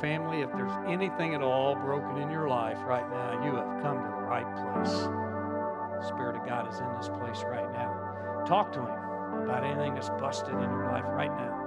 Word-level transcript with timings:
family, 0.00 0.40
if 0.40 0.50
there's 0.52 0.72
anything 0.88 1.34
at 1.34 1.42
all 1.42 1.74
broken 1.74 2.22
in 2.22 2.30
your 2.30 2.48
life 2.48 2.78
right 2.84 3.08
now, 3.10 3.44
you 3.44 3.54
have 3.54 3.82
come 3.82 3.98
to 3.98 4.08
the 4.08 4.22
right 4.24 4.46
place. 4.74 4.92
The 4.92 6.06
Spirit 6.08 6.36
of 6.36 6.46
God 6.46 6.72
is 6.72 6.80
in 6.80 6.86
this 6.96 7.08
place 7.08 7.44
right 7.44 7.70
now. 7.72 8.44
Talk 8.46 8.72
to 8.72 8.80
Him 8.80 9.42
about 9.44 9.64
anything 9.64 9.94
that's 9.94 10.08
busted 10.10 10.54
in 10.54 10.60
your 10.60 10.90
life 10.90 11.04
right 11.06 11.30
now. 11.30 11.59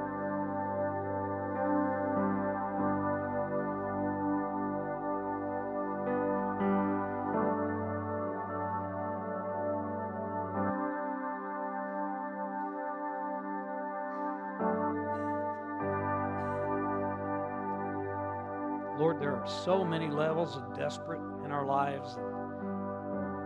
So 19.64 19.86
many 19.86 20.10
levels 20.10 20.58
of 20.58 20.76
desperate 20.76 21.22
in 21.46 21.52
our 21.52 21.66
lives 21.66 22.18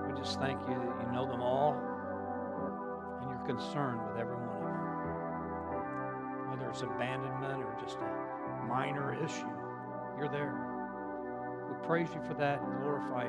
we 0.08 0.18
just 0.20 0.40
thank 0.40 0.60
you 0.62 0.74
that 0.74 1.06
you 1.06 1.12
know 1.14 1.28
them 1.30 1.42
all 1.42 1.78
and 3.22 3.30
you're 3.30 3.46
concerned 3.46 4.02
with 4.08 4.18
every 4.18 4.36
one 4.36 4.50
of 4.50 4.62
them. 4.66 6.50
Whether 6.50 6.72
it's 6.72 6.82
abandonment 6.82 7.62
or 7.62 7.76
just 7.80 7.98
a 7.98 8.66
minor 8.66 9.14
issue, 9.14 9.46
you're 10.18 10.30
there. 10.30 10.58
We 11.70 11.86
praise 11.86 12.10
you 12.16 12.22
for 12.24 12.34
that 12.36 12.62
and 12.62 12.82
glorify 12.82 13.26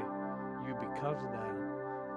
you 0.67 0.75
because 0.81 1.23
of 1.23 1.31
that. 1.31 1.55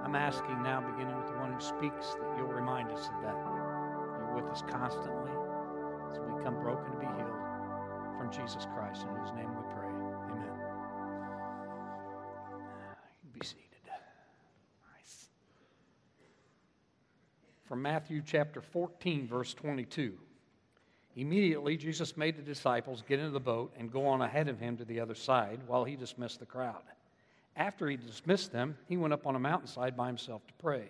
I'm 0.06 0.16
asking 0.16 0.64
now, 0.64 0.80
beginning 0.80 1.18
with 1.18 1.28
the 1.28 1.38
one 1.40 1.52
who 1.52 1.60
speaks, 1.60 2.16
that 2.16 2.38
you'll 2.38 2.48
remind 2.48 2.92
us 2.92 3.10
of 3.12 3.22
that. 3.24 3.36
You're 3.36 4.36
with 4.36 4.46
us 4.46 4.64
constantly 4.70 5.36
as 6.12 6.20
we 6.20 6.44
come 6.44 6.56
broken 6.62 6.92
to 6.94 6.98
be 6.98 7.06
healed 7.06 7.42
from 8.18 8.32
Jesus 8.32 8.66
Christ, 8.74 9.04
in 9.04 9.16
whose 9.20 9.34
name 9.34 9.50
we 9.56 9.64
pray. 9.76 10.01
From 17.72 17.84
Matthew 17.84 18.22
chapter 18.26 18.60
14, 18.60 19.26
verse 19.26 19.54
22. 19.54 20.18
Immediately, 21.16 21.78
Jesus 21.78 22.18
made 22.18 22.36
the 22.36 22.42
disciples 22.42 23.02
get 23.08 23.20
into 23.20 23.32
the 23.32 23.40
boat 23.40 23.72
and 23.80 23.90
go 23.90 24.08
on 24.08 24.22
ahead 24.22 24.50
of 24.50 24.60
him 24.60 24.76
to 24.76 24.84
the 24.84 25.00
other 25.00 25.16
side 25.16 25.62
while 25.68 25.86
he 25.86 25.96
dismissed 25.96 26.42
the 26.42 26.46
crowd. 26.46 26.82
After 27.56 27.88
he 27.88 27.96
dismissed 27.96 28.52
them, 28.52 28.76
he 28.90 28.98
went 28.98 29.14
up 29.14 29.26
on 29.26 29.38
a 29.38 29.40
mountainside 29.40 29.96
by 29.96 30.08
himself 30.08 30.46
to 30.48 30.54
pray. 30.56 30.90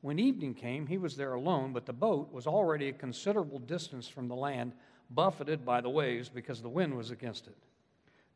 When 0.00 0.18
evening 0.18 0.54
came, 0.54 0.88
he 0.88 0.98
was 0.98 1.14
there 1.14 1.34
alone, 1.34 1.72
but 1.72 1.86
the 1.86 1.92
boat 1.92 2.32
was 2.32 2.48
already 2.48 2.88
a 2.88 2.92
considerable 2.92 3.60
distance 3.60 4.08
from 4.08 4.26
the 4.26 4.34
land, 4.34 4.72
buffeted 5.10 5.64
by 5.64 5.80
the 5.80 5.90
waves 5.90 6.28
because 6.28 6.60
the 6.60 6.68
wind 6.68 6.96
was 6.96 7.12
against 7.12 7.46
it. 7.46 7.56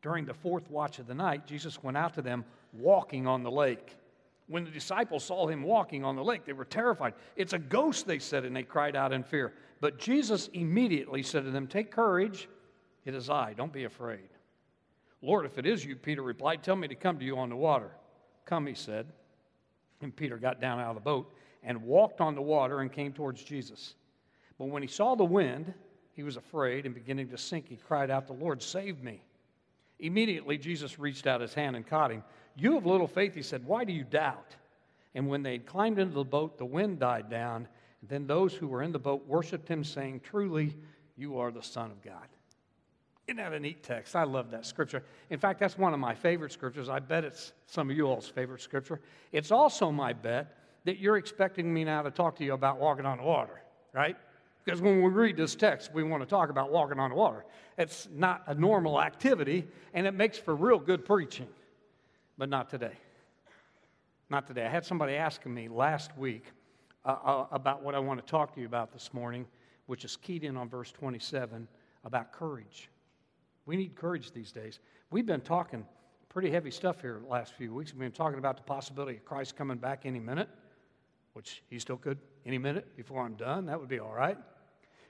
During 0.01 0.23
the 0.23 0.33
fourth 0.33 0.69
watch 0.69 0.99
of 0.99 1.07
the 1.07 1.13
night, 1.13 1.45
Jesus 1.45 1.83
went 1.83 1.97
out 1.97 2.13
to 2.13 2.21
them 2.21 2.45
walking 2.71 3.27
on 3.27 3.43
the 3.43 3.51
lake. 3.51 3.97
When 4.47 4.63
the 4.63 4.71
disciples 4.71 5.23
saw 5.23 5.47
him 5.47 5.63
walking 5.63 6.03
on 6.03 6.15
the 6.15 6.23
lake, 6.23 6.45
they 6.45 6.53
were 6.53 6.65
terrified. 6.65 7.13
It's 7.35 7.53
a 7.53 7.59
ghost, 7.59 8.05
they 8.05 8.19
said, 8.19 8.45
and 8.45 8.55
they 8.55 8.63
cried 8.63 8.95
out 8.95 9.11
in 9.11 9.23
fear. 9.23 9.53
But 9.81 9.97
Jesus 9.97 10.49
immediately 10.53 11.23
said 11.23 11.45
to 11.45 11.51
them, 11.51 11.67
Take 11.67 11.91
courage, 11.91 12.47
it 13.05 13.15
is 13.15 13.29
I, 13.29 13.53
don't 13.53 13.73
be 13.73 13.85
afraid. 13.85 14.29
Lord, 15.21 15.45
if 15.45 15.57
it 15.57 15.65
is 15.65 15.83
you, 15.83 15.95
Peter 15.95 16.21
replied, 16.21 16.61
Tell 16.61 16.75
me 16.75 16.87
to 16.87 16.95
come 16.95 17.17
to 17.17 17.25
you 17.25 17.37
on 17.37 17.49
the 17.49 17.55
water. 17.55 17.89
Come, 18.45 18.67
he 18.67 18.75
said. 18.75 19.07
And 20.01 20.15
Peter 20.15 20.37
got 20.37 20.61
down 20.61 20.79
out 20.79 20.89
of 20.89 20.95
the 20.95 21.01
boat 21.01 21.33
and 21.63 21.81
walked 21.81 22.21
on 22.21 22.35
the 22.35 22.41
water 22.41 22.81
and 22.81 22.91
came 22.91 23.11
towards 23.11 23.43
Jesus. 23.43 23.95
But 24.59 24.65
when 24.65 24.83
he 24.83 24.87
saw 24.87 25.15
the 25.15 25.25
wind, 25.25 25.73
he 26.13 26.23
was 26.23 26.37
afraid 26.37 26.85
and 26.85 26.93
beginning 26.93 27.29
to 27.29 27.37
sink, 27.37 27.67
he 27.67 27.75
cried 27.75 28.11
out, 28.11 28.27
The 28.27 28.33
Lord, 28.33 28.61
save 28.61 29.01
me. 29.01 29.21
Immediately, 29.99 30.57
Jesus 30.57 30.99
reached 30.99 31.25
out 31.25 31.41
his 31.41 31.53
hand 31.53 31.75
and 31.75 31.87
caught 31.87 32.11
him. 32.11 32.23
You 32.55 32.73
have 32.75 32.85
little 32.85 33.07
faith, 33.07 33.35
he 33.35 33.41
said, 33.41 33.65
Why 33.65 33.83
do 33.83 33.93
you 33.93 34.03
doubt? 34.03 34.55
And 35.13 35.27
when 35.27 35.43
they 35.43 35.53
had 35.53 35.65
climbed 35.65 35.99
into 35.99 36.15
the 36.15 36.23
boat, 36.23 36.57
the 36.57 36.65
wind 36.65 36.99
died 36.99 37.29
down. 37.29 37.67
And 38.01 38.09
then 38.09 38.27
those 38.27 38.53
who 38.53 38.67
were 38.67 38.83
in 38.83 38.91
the 38.91 38.99
boat 38.99 39.25
worshiped 39.27 39.67
him, 39.67 39.83
saying, 39.83 40.21
Truly, 40.21 40.75
you 41.17 41.39
are 41.39 41.51
the 41.51 41.63
Son 41.63 41.91
of 41.91 42.01
God. 42.01 42.27
Isn't 43.27 43.37
that 43.37 43.53
a 43.53 43.59
neat 43.59 43.81
text? 43.81 44.15
I 44.15 44.23
love 44.23 44.51
that 44.51 44.65
scripture. 44.65 45.03
In 45.29 45.39
fact, 45.39 45.59
that's 45.59 45.77
one 45.77 45.93
of 45.93 45.99
my 45.99 46.13
favorite 46.13 46.51
scriptures. 46.51 46.89
I 46.89 46.99
bet 46.99 47.23
it's 47.23 47.53
some 47.65 47.89
of 47.89 47.97
you 47.97 48.05
all's 48.05 48.27
favorite 48.27 48.61
scripture. 48.61 49.01
It's 49.31 49.51
also 49.51 49.91
my 49.91 50.13
bet 50.13 50.55
that 50.83 50.99
you're 50.99 51.17
expecting 51.17 51.73
me 51.73 51.83
now 51.83 52.03
to 52.03 52.11
talk 52.11 52.35
to 52.37 52.43
you 52.43 52.53
about 52.53 52.79
walking 52.79 53.05
on 53.05 53.17
the 53.17 53.23
water, 53.23 53.61
right? 53.93 54.15
Because 54.63 54.79
when 54.79 55.01
we 55.01 55.09
read 55.09 55.37
this 55.37 55.55
text, 55.55 55.91
we 55.93 56.03
want 56.03 56.21
to 56.21 56.29
talk 56.29 56.49
about 56.49 56.71
walking 56.71 56.99
on 56.99 57.09
the 57.09 57.15
water. 57.15 57.45
It's 57.77 58.07
not 58.13 58.43
a 58.45 58.53
normal 58.53 59.01
activity, 59.01 59.67
and 59.93 60.05
it 60.05 60.13
makes 60.13 60.37
for 60.37 60.55
real 60.55 60.77
good 60.77 61.03
preaching, 61.05 61.47
but 62.37 62.49
not 62.49 62.69
today. 62.69 62.93
Not 64.29 64.47
today. 64.47 64.65
I 64.65 64.69
had 64.69 64.85
somebody 64.85 65.13
asking 65.13 65.53
me 65.53 65.67
last 65.67 66.17
week 66.17 66.45
uh, 67.05 67.15
uh, 67.23 67.47
about 67.51 67.83
what 67.83 67.95
I 67.95 67.99
want 67.99 68.19
to 68.19 68.25
talk 68.25 68.53
to 68.55 68.59
you 68.59 68.65
about 68.65 68.91
this 68.91 69.13
morning, 69.13 69.45
which 69.85 70.03
is 70.03 70.17
keyed 70.17 70.43
in 70.43 70.57
on 70.57 70.67
verse 70.67 70.91
27 70.91 71.67
about 72.03 72.31
courage. 72.31 72.89
We 73.65 73.75
need 73.77 73.95
courage 73.95 74.31
these 74.31 74.51
days. 74.51 74.79
We've 75.11 75.25
been 75.25 75.41
talking 75.41 75.85
pretty 76.29 76.51
heavy 76.51 76.71
stuff 76.71 77.01
here 77.01 77.19
the 77.21 77.29
last 77.29 77.53
few 77.53 77.73
weeks. 77.73 77.93
We've 77.93 77.99
been 77.99 78.11
talking 78.11 78.39
about 78.39 78.57
the 78.57 78.63
possibility 78.63 79.17
of 79.17 79.25
Christ 79.25 79.55
coming 79.55 79.77
back 79.77 80.01
any 80.05 80.19
minute, 80.19 80.49
which 81.33 81.63
he 81.69 81.79
still 81.79 81.97
could 81.97 82.17
any 82.45 82.57
minute 82.57 82.95
before 82.97 83.21
I'm 83.23 83.35
done. 83.35 83.65
That 83.67 83.79
would 83.79 83.89
be 83.89 83.99
all 83.99 84.13
right. 84.13 84.37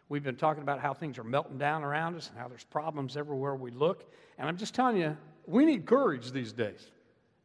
We've 0.07 0.23
been 0.23 0.35
talking 0.35 0.61
about 0.61 0.79
how 0.79 0.93
things 0.93 1.17
are 1.17 1.23
melting 1.23 1.57
down 1.57 1.83
around 1.83 2.15
us 2.15 2.29
and 2.29 2.37
how 2.37 2.47
there's 2.47 2.63
problems 2.63 3.17
everywhere 3.17 3.55
we 3.55 3.71
look. 3.71 4.11
And 4.37 4.47
I'm 4.47 4.57
just 4.57 4.75
telling 4.75 4.97
you, 4.97 5.17
we 5.47 5.65
need 5.65 5.85
courage 5.85 6.31
these 6.31 6.53
days. 6.53 6.91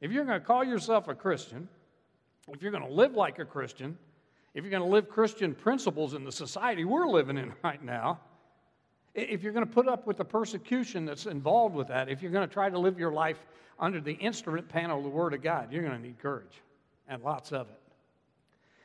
If 0.00 0.12
you're 0.12 0.25
going 0.25 0.41
to 0.41 0.44
call 0.44 0.65
yourself 0.65 1.09
a 1.09 1.15
Christian, 1.15 1.69
if 2.53 2.62
you're 2.62 2.72
going 2.72 2.87
to 2.87 2.93
live 2.93 3.15
like 3.15 3.38
a 3.38 3.44
Christian, 3.44 3.99
if 4.55 4.65
you're 4.65 4.71
going 4.71 4.83
to 4.83 4.88
live 4.88 5.09
Christian 5.09 5.55
principles 5.55 6.15
in 6.15 6.25
the 6.25 6.33
society 6.33 6.84
we're 6.84 7.06
living 7.06 7.37
in 7.37 7.53
right 7.62 7.83
now, 7.83 8.21
if 9.15 9.43
you're 9.43 9.53
going 9.53 9.66
to 9.66 9.72
put 9.72 9.89
up 9.89 10.06
with 10.06 10.16
the 10.16 10.25
persecution 10.25 11.05
that's 11.05 11.27
involved 11.27 11.75
with 11.75 11.89
that, 11.89 12.09
if 12.09 12.22
you're 12.22 12.31
going 12.31 12.49
to 12.49 12.53
try 12.53 12.71
to 12.71 12.78
live 12.78 12.99
your 12.99 13.12
life 13.12 13.39
under 13.78 14.00
the 14.00 14.12
instrument 14.12 14.69
panel 14.69 14.99
of 14.99 15.05
the 15.05 15.10
Word 15.10 15.34
of 15.34 15.43
God, 15.43 15.72
you're 15.72 15.83
going 15.83 15.97
to 15.97 16.03
need 16.03 16.19
courage 16.19 16.62
and 17.09 17.22
lots 17.22 17.53
of 17.53 17.69
it. 17.69 17.81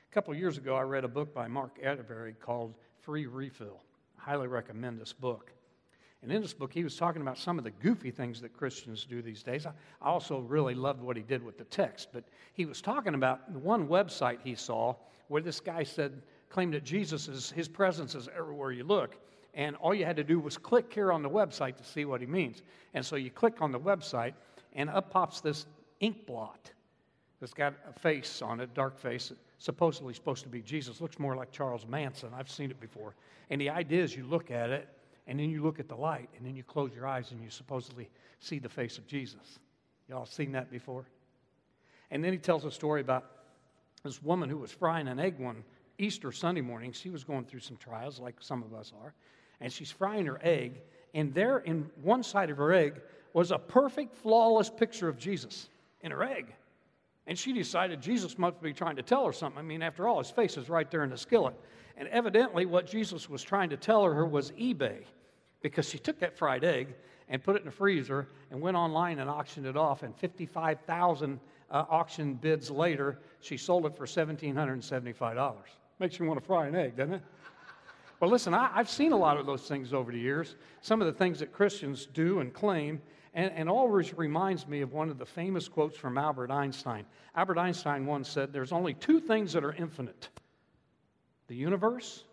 A 0.09 0.13
couple 0.13 0.33
years 0.33 0.57
ago, 0.57 0.75
I 0.75 0.81
read 0.81 1.03
a 1.03 1.07
book 1.09 1.33
by 1.33 1.47
Mark 1.47 1.81
Atteberry 1.83 2.33
called 2.39 2.73
Free 3.01 3.27
Refill. 3.27 3.79
I 4.19 4.31
highly 4.31 4.47
recommend 4.47 4.99
this 4.99 5.13
book. 5.13 5.51
And 6.25 6.33
in 6.33 6.41
this 6.41 6.55
book, 6.55 6.73
he 6.73 6.83
was 6.83 6.95
talking 6.95 7.21
about 7.21 7.37
some 7.37 7.59
of 7.59 7.63
the 7.63 7.69
goofy 7.69 8.09
things 8.09 8.41
that 8.41 8.51
Christians 8.51 9.05
do 9.07 9.21
these 9.21 9.43
days. 9.43 9.67
I 9.67 9.73
also 10.01 10.39
really 10.39 10.73
loved 10.73 11.03
what 11.03 11.15
he 11.15 11.21
did 11.21 11.45
with 11.45 11.59
the 11.59 11.65
text, 11.65 12.07
but 12.11 12.23
he 12.55 12.65
was 12.65 12.81
talking 12.81 13.13
about 13.13 13.47
one 13.51 13.87
website 13.87 14.39
he 14.43 14.55
saw 14.55 14.95
where 15.27 15.43
this 15.43 15.59
guy 15.59 15.83
said, 15.83 16.23
claimed 16.49 16.73
that 16.73 16.83
Jesus 16.83 17.27
is, 17.27 17.51
his 17.51 17.67
presence 17.67 18.15
is 18.15 18.27
everywhere 18.35 18.71
you 18.71 18.83
look. 18.83 19.17
And 19.53 19.75
all 19.75 19.93
you 19.93 20.03
had 20.03 20.15
to 20.15 20.23
do 20.23 20.39
was 20.39 20.57
click 20.57 20.91
here 20.91 21.11
on 21.11 21.21
the 21.21 21.29
website 21.29 21.77
to 21.77 21.83
see 21.83 22.05
what 22.05 22.21
he 22.21 22.27
means. 22.27 22.63
And 22.95 23.05
so 23.05 23.17
you 23.17 23.29
click 23.29 23.61
on 23.61 23.71
the 23.71 23.79
website, 23.79 24.33
and 24.73 24.89
up 24.89 25.11
pops 25.11 25.41
this 25.41 25.67
ink 25.99 26.25
blot 26.25 26.71
that's 27.39 27.53
got 27.53 27.75
a 27.87 27.93
face 27.99 28.41
on 28.41 28.59
it, 28.61 28.73
dark 28.73 28.97
face, 28.97 29.31
supposedly 29.59 30.15
supposed 30.15 30.41
to 30.41 30.49
be 30.49 30.63
Jesus. 30.63 31.01
Looks 31.01 31.19
more 31.19 31.35
like 31.35 31.51
Charles 31.51 31.85
Manson. 31.85 32.29
I've 32.35 32.49
seen 32.49 32.71
it 32.71 32.81
before. 32.81 33.13
And 33.51 33.61
the 33.61 33.69
idea 33.69 34.03
is 34.03 34.15
you 34.15 34.25
look 34.25 34.49
at 34.49 34.71
it, 34.71 34.89
and 35.27 35.39
then 35.39 35.49
you 35.49 35.63
look 35.63 35.79
at 35.79 35.87
the 35.87 35.95
light, 35.95 36.29
and 36.37 36.45
then 36.45 36.55
you 36.55 36.63
close 36.63 36.93
your 36.93 37.07
eyes, 37.07 37.31
and 37.31 37.41
you 37.41 37.49
supposedly 37.49 38.09
see 38.39 38.59
the 38.59 38.69
face 38.69 38.97
of 38.97 39.07
Jesus. 39.07 39.59
Y'all 40.07 40.25
seen 40.25 40.51
that 40.51 40.69
before? 40.69 41.05
And 42.11 42.23
then 42.23 42.31
he 42.31 42.37
tells 42.37 42.65
a 42.65 42.71
story 42.71 43.01
about 43.01 43.25
this 44.03 44.21
woman 44.21 44.49
who 44.49 44.57
was 44.57 44.71
frying 44.71 45.07
an 45.07 45.19
egg 45.19 45.39
one 45.39 45.63
Easter 45.97 46.31
Sunday 46.31 46.61
morning. 46.61 46.91
She 46.91 47.09
was 47.09 47.23
going 47.23 47.45
through 47.45 47.61
some 47.61 47.77
trials, 47.77 48.19
like 48.19 48.35
some 48.39 48.61
of 48.61 48.73
us 48.73 48.93
are 49.01 49.13
and 49.61 49.71
she's 49.71 49.91
frying 49.91 50.25
her 50.25 50.39
egg, 50.43 50.81
and 51.13 51.33
there 51.33 51.59
in 51.59 51.89
one 52.01 52.23
side 52.23 52.49
of 52.49 52.57
her 52.57 52.73
egg 52.73 53.01
was 53.33 53.51
a 53.51 53.57
perfect, 53.57 54.15
flawless 54.15 54.69
picture 54.69 55.07
of 55.07 55.17
Jesus 55.17 55.69
in 56.01 56.11
her 56.11 56.23
egg. 56.23 56.53
And 57.27 57.37
she 57.37 57.53
decided 57.53 58.01
Jesus 58.01 58.37
must 58.37 58.61
be 58.61 58.73
trying 58.73 58.97
to 58.97 59.01
tell 59.01 59.25
her 59.25 59.33
something. 59.33 59.59
I 59.59 59.63
mean, 59.63 59.81
after 59.81 60.07
all, 60.07 60.19
his 60.19 60.29
face 60.29 60.57
is 60.57 60.69
right 60.69 60.89
there 60.91 61.03
in 61.03 61.09
the 61.09 61.17
skillet. 61.17 61.55
And 61.97 62.07
evidently, 62.09 62.65
what 62.65 62.85
Jesus 62.85 63.29
was 63.29 63.41
trying 63.41 63.69
to 63.69 63.77
tell 63.77 64.03
her 64.03 64.25
was 64.25 64.51
eBay, 64.51 65.03
because 65.65 65.89
she 65.89 65.97
took 65.97 66.19
that 66.19 66.37
fried 66.37 66.63
egg 66.63 66.93
and 67.27 67.43
put 67.43 67.55
it 67.55 67.59
in 67.61 67.65
the 67.65 67.71
freezer 67.71 68.27
and 68.51 68.61
went 68.61 68.77
online 68.77 69.17
and 69.17 69.27
auctioned 69.27 69.65
it 69.65 69.75
off. 69.75 70.03
And 70.03 70.15
55,000 70.15 71.39
uh, 71.71 71.85
auction 71.89 72.35
bids 72.35 72.69
later, 72.69 73.17
she 73.39 73.57
sold 73.57 73.87
it 73.87 73.97
for 73.97 74.05
$1,775. 74.05 75.55
Makes 75.97 76.19
you 76.19 76.27
want 76.27 76.39
to 76.39 76.45
fry 76.45 76.67
an 76.67 76.75
egg, 76.75 76.95
doesn't 76.95 77.15
it? 77.15 77.21
Well, 78.19 78.29
listen, 78.29 78.53
I, 78.53 78.67
have 78.75 78.91
seen 78.91 79.11
a 79.11 79.17
lot 79.17 79.37
of 79.37 79.47
those 79.47 79.67
things 79.67 79.91
over 79.91 80.11
the 80.11 80.19
years, 80.19 80.55
some 80.81 81.01
of 81.01 81.07
the 81.07 81.13
things 81.13 81.39
that 81.39 81.51
Christians 81.51 82.05
do 82.05 82.41
and 82.41 82.53
claim, 82.53 83.01
and, 83.33 83.51
and 83.53 83.67
always 83.67 84.13
reminds 84.13 84.67
me 84.67 84.81
of 84.81 84.93
one 84.93 85.09
of 85.09 85.17
the 85.17 85.25
famous 85.25 85.67
quotes 85.67 85.97
from 85.97 86.19
Albert 86.19 86.51
Einstein. 86.51 87.07
Albert 87.35 87.57
Einstein 87.57 88.05
once 88.05 88.29
said, 88.29 88.53
There's 88.53 88.71
only 88.71 88.93
two 88.93 89.19
things 89.19 89.51
that 89.53 89.63
are 89.63 89.73
infinite 89.73 90.29
the 91.47 91.55
universe 91.55 92.23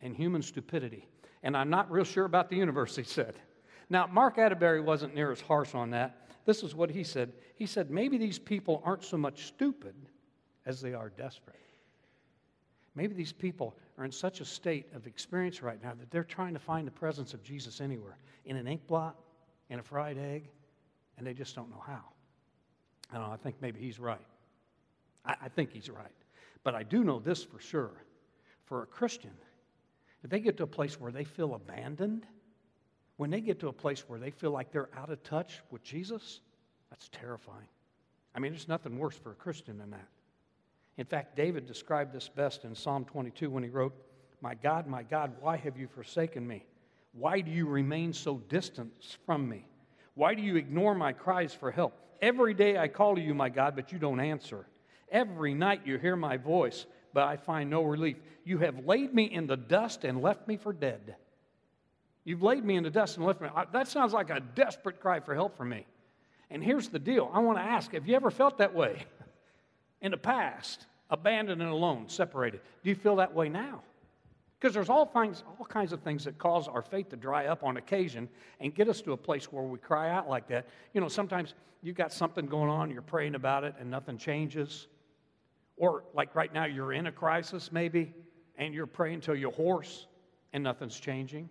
and 0.00 0.14
human 0.14 0.40
stupidity. 0.40 1.08
And 1.46 1.56
I'm 1.56 1.70
not 1.70 1.88
real 1.92 2.02
sure 2.02 2.24
about 2.24 2.50
the 2.50 2.56
universe, 2.56 2.96
he 2.96 3.04
said. 3.04 3.36
Now, 3.88 4.08
Mark 4.08 4.36
Atteberry 4.36 4.82
wasn't 4.82 5.14
near 5.14 5.30
as 5.30 5.40
harsh 5.40 5.76
on 5.76 5.90
that. 5.90 6.26
This 6.44 6.64
is 6.64 6.74
what 6.74 6.90
he 6.90 7.04
said. 7.04 7.34
He 7.54 7.66
said, 7.66 7.88
maybe 7.88 8.18
these 8.18 8.36
people 8.36 8.82
aren't 8.84 9.04
so 9.04 9.16
much 9.16 9.44
stupid 9.44 9.94
as 10.64 10.80
they 10.80 10.92
are 10.92 11.08
desperate. 11.08 11.54
Maybe 12.96 13.14
these 13.14 13.32
people 13.32 13.76
are 13.96 14.04
in 14.04 14.10
such 14.10 14.40
a 14.40 14.44
state 14.44 14.88
of 14.92 15.06
experience 15.06 15.62
right 15.62 15.80
now 15.80 15.92
that 15.96 16.10
they're 16.10 16.24
trying 16.24 16.52
to 16.54 16.58
find 16.58 16.84
the 16.84 16.90
presence 16.90 17.32
of 17.32 17.44
Jesus 17.44 17.80
anywhere 17.80 18.18
in 18.44 18.56
an 18.56 18.66
ink 18.66 18.84
blot, 18.88 19.14
in 19.70 19.78
a 19.78 19.84
fried 19.84 20.18
egg, 20.18 20.50
and 21.16 21.24
they 21.24 21.32
just 21.32 21.54
don't 21.54 21.70
know 21.70 21.82
how. 21.86 22.02
I 23.12 23.18
don't 23.18 23.28
know, 23.28 23.32
I 23.32 23.36
think 23.36 23.54
maybe 23.60 23.78
he's 23.78 24.00
right. 24.00 24.18
I, 25.24 25.36
I 25.42 25.48
think 25.48 25.70
he's 25.70 25.90
right. 25.90 26.10
But 26.64 26.74
I 26.74 26.82
do 26.82 27.04
know 27.04 27.20
this 27.20 27.44
for 27.44 27.60
sure. 27.60 27.92
For 28.64 28.82
a 28.82 28.86
Christian, 28.86 29.30
if 30.26 30.30
they 30.30 30.40
get 30.40 30.56
to 30.56 30.64
a 30.64 30.66
place 30.66 31.00
where 31.00 31.12
they 31.12 31.22
feel 31.22 31.54
abandoned, 31.54 32.26
when 33.16 33.30
they 33.30 33.40
get 33.40 33.60
to 33.60 33.68
a 33.68 33.72
place 33.72 34.08
where 34.08 34.18
they 34.18 34.32
feel 34.32 34.50
like 34.50 34.72
they're 34.72 34.88
out 34.96 35.08
of 35.08 35.22
touch 35.22 35.60
with 35.70 35.84
Jesus, 35.84 36.40
that's 36.90 37.08
terrifying. 37.10 37.68
I 38.34 38.40
mean, 38.40 38.50
there's 38.50 38.66
nothing 38.66 38.98
worse 38.98 39.14
for 39.14 39.30
a 39.30 39.36
Christian 39.36 39.78
than 39.78 39.90
that. 39.90 40.08
In 40.96 41.06
fact, 41.06 41.36
David 41.36 41.64
described 41.64 42.12
this 42.12 42.28
best 42.28 42.64
in 42.64 42.74
Psalm 42.74 43.04
22 43.04 43.48
when 43.48 43.62
he 43.62 43.68
wrote, 43.68 43.94
My 44.40 44.56
God, 44.56 44.88
my 44.88 45.04
God, 45.04 45.32
why 45.38 45.58
have 45.58 45.78
you 45.78 45.86
forsaken 45.86 46.44
me? 46.44 46.66
Why 47.12 47.40
do 47.40 47.52
you 47.52 47.68
remain 47.68 48.12
so 48.12 48.38
distant 48.48 49.16
from 49.26 49.48
me? 49.48 49.64
Why 50.14 50.34
do 50.34 50.42
you 50.42 50.56
ignore 50.56 50.96
my 50.96 51.12
cries 51.12 51.54
for 51.54 51.70
help? 51.70 51.96
Every 52.20 52.52
day 52.52 52.76
I 52.78 52.88
call 52.88 53.14
to 53.14 53.20
you, 53.20 53.32
my 53.32 53.48
God, 53.48 53.76
but 53.76 53.92
you 53.92 54.00
don't 54.00 54.18
answer. 54.18 54.66
Every 55.08 55.54
night 55.54 55.82
you 55.84 55.98
hear 55.98 56.16
my 56.16 56.36
voice, 56.36 56.84
but 57.16 57.26
I 57.26 57.38
find 57.38 57.70
no 57.70 57.82
relief. 57.82 58.18
You 58.44 58.58
have 58.58 58.84
laid 58.84 59.14
me 59.14 59.24
in 59.24 59.46
the 59.46 59.56
dust 59.56 60.04
and 60.04 60.20
left 60.20 60.46
me 60.46 60.58
for 60.58 60.74
dead. 60.74 61.16
You've 62.24 62.42
laid 62.42 62.62
me 62.62 62.76
in 62.76 62.82
the 62.82 62.90
dust 62.90 63.16
and 63.16 63.24
left 63.24 63.40
me. 63.40 63.48
That 63.72 63.88
sounds 63.88 64.12
like 64.12 64.28
a 64.28 64.38
desperate 64.38 65.00
cry 65.00 65.20
for 65.20 65.34
help 65.34 65.56
from 65.56 65.70
me. 65.70 65.86
And 66.50 66.62
here's 66.62 66.90
the 66.90 66.98
deal 66.98 67.30
I 67.32 67.38
want 67.38 67.56
to 67.56 67.62
ask 67.62 67.92
have 67.92 68.06
you 68.06 68.16
ever 68.16 68.30
felt 68.30 68.58
that 68.58 68.74
way 68.74 69.06
in 70.02 70.10
the 70.10 70.18
past? 70.18 70.84
Abandoned 71.08 71.62
and 71.62 71.70
alone, 71.70 72.10
separated. 72.10 72.60
Do 72.84 72.90
you 72.90 72.94
feel 72.94 73.16
that 73.16 73.32
way 73.32 73.48
now? 73.48 73.80
Because 74.60 74.74
there's 74.74 74.90
all 74.90 75.06
kinds, 75.06 75.42
all 75.58 75.64
kinds 75.64 75.94
of 75.94 76.02
things 76.02 76.24
that 76.24 76.36
cause 76.36 76.68
our 76.68 76.82
faith 76.82 77.08
to 77.10 77.16
dry 77.16 77.46
up 77.46 77.64
on 77.64 77.78
occasion 77.78 78.28
and 78.60 78.74
get 78.74 78.90
us 78.90 79.00
to 79.00 79.12
a 79.12 79.16
place 79.16 79.50
where 79.50 79.62
we 79.62 79.78
cry 79.78 80.10
out 80.10 80.28
like 80.28 80.48
that. 80.48 80.66
You 80.92 81.00
know, 81.00 81.08
sometimes 81.08 81.54
you've 81.82 81.96
got 81.96 82.12
something 82.12 82.44
going 82.44 82.68
on, 82.68 82.90
you're 82.90 83.00
praying 83.00 83.36
about 83.36 83.64
it, 83.64 83.74
and 83.80 83.90
nothing 83.90 84.18
changes. 84.18 84.88
Or, 85.76 86.04
like 86.14 86.34
right 86.34 86.52
now, 86.52 86.64
you're 86.64 86.92
in 86.92 87.06
a 87.06 87.12
crisis 87.12 87.70
maybe, 87.70 88.14
and 88.56 88.74
you're 88.74 88.86
praying 88.86 89.20
till 89.20 89.36
you're 89.36 89.52
hoarse, 89.52 90.06
and 90.52 90.64
nothing's 90.64 90.98
changing. 90.98 91.48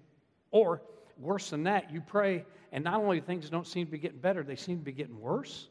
Or 0.52 0.82
worse 1.18 1.52
than 1.52 1.64
that, 1.64 1.92
you 1.92 2.02
pray 2.02 2.46
and 2.76 2.84
not 2.84 2.96
only 2.96 3.22
things 3.22 3.50
don't 3.50 3.66
seem 3.66 3.86
to 3.86 3.92
be 3.94 3.98
getting 3.98 4.20
better, 4.20 4.44
they 4.44 4.58
seem 4.58 4.80
to 4.80 4.84
be 4.84 4.92
getting 4.92 5.18
worse. 5.18 5.70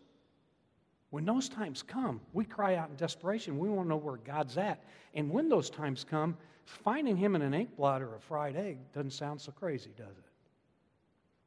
When 1.11 1.27
those 1.27 1.51
times 1.51 1.83
come, 1.83 2.19
we 2.33 2.47
cry 2.47 2.77
out 2.77 2.89
in 2.89 2.97
desperation. 2.97 3.59
We 3.59 3.69
want 3.69 3.85
to 3.85 3.89
know 3.91 3.99
where 3.99 4.17
God's 4.17 4.57
at. 4.57 4.83
And 5.13 5.31
when 5.31 5.51
those 5.51 5.69
times 5.69 6.03
come, 6.03 6.35
finding 6.65 7.15
Him 7.15 7.37
in 7.37 7.43
an 7.43 7.53
ink 7.53 7.77
blot 7.77 8.01
or 8.01 8.15
a 8.15 8.21
fried 8.21 8.57
egg 8.57 8.79
doesn't 8.95 9.11
sound 9.11 9.39
so 9.39 9.53
crazy, 9.53 9.91
does 9.99 10.17
it? 10.17 10.25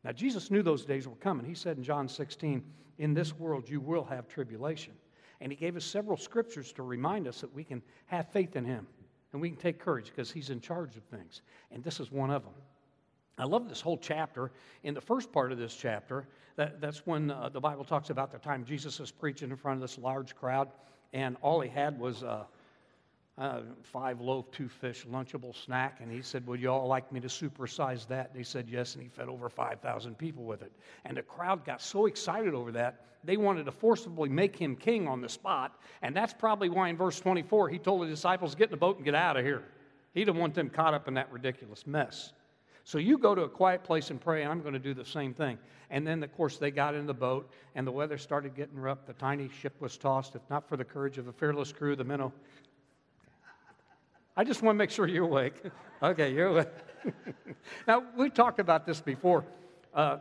Now, 0.04 0.12
Jesus 0.12 0.52
knew 0.52 0.62
those 0.62 0.86
days 0.86 1.08
were 1.08 1.16
coming. 1.16 1.44
He 1.44 1.56
said 1.56 1.78
in 1.78 1.84
John 1.84 2.08
16, 2.08 2.64
In 3.00 3.16
this 3.16 3.34
world 3.34 3.68
you 3.68 3.82
will 3.82 4.04
have 4.04 4.28
tribulation. 4.28 4.94
And 5.42 5.52
He 5.52 5.56
gave 5.56 5.76
us 5.76 5.86
several 5.86 6.18
scriptures 6.18 6.72
to 6.74 6.84
remind 6.84 7.28
us 7.28 7.42
that 7.42 7.54
we 7.54 7.64
can 7.64 7.82
have 8.08 8.30
faith 8.32 8.56
in 8.56 8.66
Him 8.66 8.88
and 9.34 9.42
we 9.42 9.50
can 9.50 9.58
take 9.58 9.80
courage 9.80 10.06
because 10.06 10.32
He's 10.32 10.50
in 10.50 10.62
charge 10.62 10.96
of 10.96 11.04
things. 11.04 11.42
And 11.72 11.84
this 11.84 12.00
is 12.00 12.12
one 12.12 12.32
of 12.32 12.44
them. 12.44 12.54
I 13.38 13.44
love 13.44 13.70
this 13.70 13.82
whole 13.82 13.98
chapter. 13.98 14.52
In 14.84 14.94
the 14.94 15.02
first 15.02 15.32
part 15.32 15.52
of 15.52 15.60
this 15.60 15.76
chapter, 15.76 16.28
that, 16.56 16.82
that's 16.82 17.06
when 17.06 17.30
uh, 17.30 17.50
the 17.50 17.60
Bible 17.60 17.84
talks 17.84 18.10
about 18.10 18.32
the 18.32 18.40
time 18.40 18.66
Jesus 18.66 19.00
is 19.00 19.12
preaching 19.12 19.52
in 19.52 19.56
front 19.56 19.78
of 19.78 19.82
this 19.82 20.00
large 20.00 20.36
crowd, 20.36 20.70
and 21.14 21.38
all 21.42 21.62
he 21.62 21.70
had 21.70 22.00
was 22.00 22.24
uh, 22.24 22.46
uh, 23.38 23.62
five 23.84 24.20
loaf, 24.20 24.50
two 24.52 24.68
fish, 24.68 25.06
lunchable 25.06 25.56
snack. 25.56 26.00
And 26.02 26.12
he 26.12 26.22
said, 26.22 26.46
Would 26.48 26.62
you 26.62 26.70
all 26.70 26.88
like 26.88 27.12
me 27.12 27.20
to 27.20 27.28
supersize 27.28 28.08
that? 28.08 28.30
And 28.32 28.40
they 28.40 28.44
said 28.44 28.68
yes, 28.70 28.96
and 28.96 29.04
he 29.04 29.10
fed 29.10 29.30
over 29.30 29.50
5,000 29.50 30.18
people 30.18 30.44
with 30.44 30.62
it. 30.62 30.72
And 31.06 31.18
the 31.18 31.22
crowd 31.22 31.64
got 31.64 31.82
so 31.82 32.08
excited 32.08 32.54
over 32.54 32.72
that, 32.74 33.06
they 33.24 33.38
wanted 33.38 33.66
to 33.66 33.72
forcibly 33.72 34.30
make 34.30 34.56
him 34.56 34.76
king 34.76 35.08
on 35.08 35.22
the 35.22 35.30
spot. 35.30 35.80
And 36.02 36.16
that's 36.16 36.34
probably 36.34 36.70
why 36.70 36.90
in 36.90 36.98
verse 36.98 37.20
24 37.20 37.70
he 37.70 37.80
told 37.80 38.02
the 38.02 38.08
disciples, 38.08 38.56
Get 38.56 38.66
in 38.66 38.72
the 38.72 38.78
boat 38.78 38.98
and 38.98 39.06
get 39.06 39.16
out 39.16 39.38
of 39.38 39.46
here. 39.46 39.64
He 40.14 40.26
didn't 40.26 40.38
want 40.38 40.56
them 40.56 40.70
caught 40.70 40.94
up 40.94 41.08
in 41.08 41.14
that 41.16 41.32
ridiculous 41.32 41.86
mess. 41.86 42.34
So 42.88 43.00
you 43.00 43.18
go 43.18 43.36
to 43.36 43.42
a 43.42 43.50
quiet 43.50 43.84
place 43.84 44.12
and 44.12 44.22
pray, 44.22 44.46
I'm 44.46 44.62
going 44.62 44.74
to 44.74 44.80
do 44.80 44.94
the 44.94 45.04
same 45.04 45.34
thing. 45.34 45.58
And 45.90 46.08
then, 46.08 46.24
of 46.24 46.34
course, 46.36 46.58
they 46.58 46.72
got 46.72 46.96
in 46.96 47.06
the 47.06 47.14
boat, 47.14 47.52
and 47.76 47.86
the 47.86 47.92
weather 47.92 48.18
started 48.18 48.56
getting 48.56 48.80
rough. 48.80 49.06
The 49.06 49.12
tiny 49.12 49.50
ship 49.50 49.76
was 49.82 49.98
tossed. 49.98 50.36
If 50.36 50.42
not 50.50 50.68
for 50.70 50.78
the 50.78 50.86
courage 50.86 51.18
of 51.18 51.26
the 51.26 51.34
fearless 51.34 51.74
crew, 51.74 51.98
the 51.98 52.06
minnow. 52.06 52.32
I 54.40 54.44
just 54.44 54.62
want 54.62 54.76
to 54.76 54.78
make 54.78 54.92
sure 54.92 55.08
you're 55.08 55.26
awake. 55.26 55.56
okay, 56.04 56.32
you're 56.32 56.50
awake. 56.50 56.68
now, 57.88 58.04
we 58.16 58.30
talked 58.30 58.60
about 58.60 58.86
this 58.86 59.02
before. 59.02 59.44
Uh, 59.96 60.20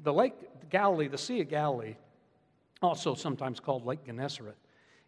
the 0.00 0.12
Lake 0.12 0.34
Galilee, 0.68 1.08
the 1.08 1.16
Sea 1.16 1.40
of 1.40 1.48
Galilee, 1.48 1.96
also 2.82 3.14
sometimes 3.14 3.58
called 3.58 3.86
Lake 3.86 4.04
Gennesaret, 4.04 4.56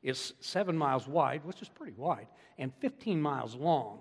is 0.03 0.33
seven 0.41 0.77
miles 0.77 1.07
wide, 1.07 1.45
which 1.45 1.61
is 1.61 1.69
pretty 1.69 1.93
wide, 1.93 2.27
and 2.57 2.73
15 2.81 3.21
miles 3.21 3.55
long. 3.55 4.01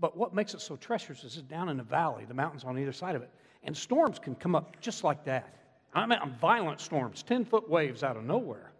But 0.00 0.16
what 0.16 0.34
makes 0.34 0.52
it 0.52 0.60
so 0.60 0.74
treacherous 0.74 1.22
is 1.22 1.36
it's 1.36 1.46
down 1.46 1.68
in 1.68 1.76
the 1.76 1.84
valley, 1.84 2.24
the 2.24 2.34
mountains 2.34 2.64
on 2.64 2.76
either 2.76 2.92
side 2.92 3.14
of 3.14 3.22
it. 3.22 3.30
And 3.62 3.76
storms 3.76 4.18
can 4.18 4.34
come 4.34 4.56
up 4.56 4.80
just 4.80 5.04
like 5.04 5.24
that. 5.26 5.54
I 5.94 6.06
mean, 6.06 6.18
violent 6.40 6.80
storms, 6.80 7.22
10 7.22 7.44
foot 7.44 7.68
waves 7.70 8.02
out 8.02 8.16
of 8.16 8.24
nowhere. 8.24 8.72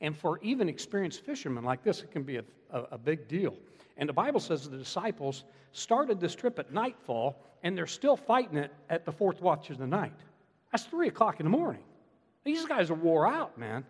And 0.00 0.16
for 0.16 0.40
even 0.42 0.68
experienced 0.68 1.24
fishermen 1.24 1.62
like 1.62 1.84
this, 1.84 2.02
it 2.02 2.10
can 2.10 2.24
be 2.24 2.38
a, 2.38 2.44
a, 2.70 2.80
a 2.92 2.98
big 2.98 3.28
deal. 3.28 3.54
And 3.96 4.08
the 4.08 4.12
Bible 4.12 4.40
says 4.40 4.68
the 4.68 4.78
disciples 4.78 5.44
started 5.72 6.20
this 6.20 6.34
trip 6.34 6.58
at 6.58 6.72
nightfall, 6.72 7.36
and 7.62 7.76
they're 7.76 7.86
still 7.86 8.16
fighting 8.16 8.56
it 8.56 8.72
at 8.90 9.04
the 9.04 9.12
fourth 9.12 9.40
watch 9.40 9.70
of 9.70 9.78
the 9.78 9.86
night. 9.86 10.18
That's 10.70 10.84
3 10.84 11.08
o'clock 11.08 11.40
in 11.40 11.44
the 11.44 11.50
morning. 11.50 11.82
These 12.44 12.64
guys 12.64 12.90
are 12.90 12.94
wore 12.94 13.26
out, 13.26 13.58
man. 13.58 13.84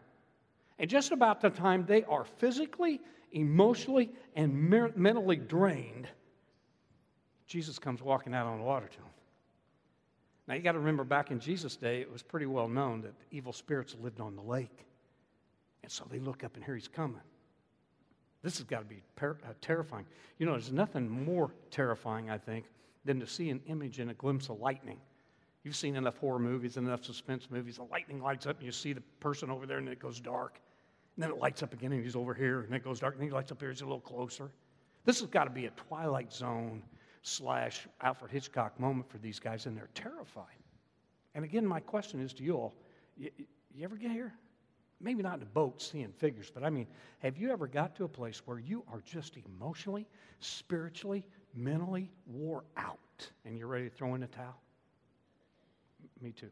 And 0.79 0.91
just 0.91 1.13
about 1.13 1.41
the 1.41 1.51
time 1.51 1.85
they 1.87 2.05
are 2.05 2.25
physically, 2.25 3.01
emotionally, 3.31 4.11
and 4.35 4.69
mentally 4.97 5.37
drained, 5.37 6.09
Jesus 7.47 7.79
comes 7.79 8.03
walking 8.03 8.35
out 8.35 8.47
on 8.47 8.59
the 8.59 8.65
water 8.65 8.89
to 8.89 8.97
them. 8.99 9.07
Now, 10.49 10.55
you 10.55 10.63
got 10.63 10.73
to 10.73 10.81
remember 10.81 11.05
back 11.05 11.31
in 11.31 11.39
Jesus' 11.39 11.77
day, 11.77 12.01
it 12.01 12.11
was 12.11 12.23
pretty 12.23 12.47
well 12.47 12.67
known 12.67 13.01
that 13.03 13.15
evil 13.31 13.53
spirits 13.53 13.95
lived 14.01 14.21
on 14.21 14.35
the 14.35 14.43
lake. 14.43 14.87
And 15.83 15.91
so 15.91 16.05
they 16.11 16.19
look 16.19 16.43
up 16.43 16.57
and 16.57 16.65
here 16.65 16.75
he's 16.75 16.89
coming. 16.89 17.21
This 18.43 18.59
has 18.59 18.67
got 18.67 18.81
to 18.81 18.85
be 18.85 19.03
per- 19.17 19.39
uh, 19.45 19.53
terrifying. 19.61 20.05
You 20.39 20.47
know, 20.47 20.53
there's 20.53 20.73
nothing 20.73 21.09
more 21.09 21.53
terrifying, 21.71 22.31
I 22.31 22.39
think, 22.39 22.67
than 23.05 23.21
to 23.21 23.27
see 23.27 23.51
an 23.51 23.61
image 23.67 23.99
and 23.99 24.11
a 24.11 24.15
glimpse 24.15 24.49
of 24.49 24.61
lightning. 24.61 24.99
You've 25.65 25.77
seen 25.77 25.95
enough 25.95 26.19
horror 26.19 26.41
movies 26.41 26.77
and 26.77 26.87
enough 26.87 27.05
suspense 27.05 27.49
movies. 27.51 27.77
The 27.77 27.85
lightning 27.85 28.21
lights 28.21 28.47
up 28.47 28.57
and 28.57 28.67
you 28.67 28.73
see 28.73 28.93
the 28.93 29.03
person 29.21 29.49
over 29.49 29.65
there 29.65 29.79
and 29.79 29.89
it 29.89 30.01
goes 30.01 30.21
dark. 30.21 30.61
And 31.17 31.23
then 31.23 31.31
it 31.31 31.39
lights 31.39 31.63
up 31.63 31.73
again 31.73 31.93
and 31.93 32.03
he's 32.03 32.17
over 32.17 32.35
here 32.35 32.63
and 32.63 32.75
it 32.75 32.83
goes 32.83 32.99
dark 32.99 33.15
and 33.15 33.21
then 33.21 33.29
he 33.29 33.35
lights 33.35 33.53
up 33.53 33.61
here, 33.61 33.71
he's 33.71 33.81
a 33.81 33.85
little 33.85 34.01
closer. 34.01 34.51
This 35.05 35.21
has 35.21 35.29
got 35.29 35.45
to 35.45 35.51
be 35.51 35.67
a 35.67 35.71
Twilight 35.71 36.33
Zone 36.33 36.83
slash 37.23 37.87
Alfred 38.01 38.31
Hitchcock 38.31 38.79
moment 38.79 39.09
for 39.09 39.19
these 39.19 39.39
guys, 39.39 39.67
and 39.67 39.77
they're 39.77 39.91
terrified. 39.95 40.45
And 41.35 41.45
again, 41.45 41.67
my 41.67 41.81
question 41.81 42.21
is 42.21 42.33
to 42.35 42.43
you 42.43 42.55
all 42.55 42.75
you, 43.17 43.31
you 43.75 43.85
ever 43.85 43.97
get 43.97 44.11
here? 44.11 44.33
Maybe 45.03 45.23
not 45.23 45.37
in 45.37 45.43
a 45.43 45.47
boat 45.47 45.83
seeing 45.83 46.13
figures, 46.13 46.51
but 46.55 46.63
I 46.63 46.71
mean, 46.71 46.87
have 47.19 47.37
you 47.37 47.51
ever 47.51 47.67
got 47.67 47.97
to 47.97 48.05
a 48.05 48.09
place 48.09 48.43
where 48.47 48.61
you 48.61 48.85
are 48.91 49.01
just 49.05 49.37
emotionally, 49.37 50.07
spiritually, 50.39 51.27
mentally 51.55 52.09
wore 52.27 52.65
out 52.77 52.99
and 53.45 53.59
you're 53.59 53.67
ready 53.67 53.89
to 53.89 53.95
throw 53.95 54.15
in 54.15 54.21
the 54.21 54.29
towel? 54.29 54.61
Me 56.21 56.31
too. 56.31 56.51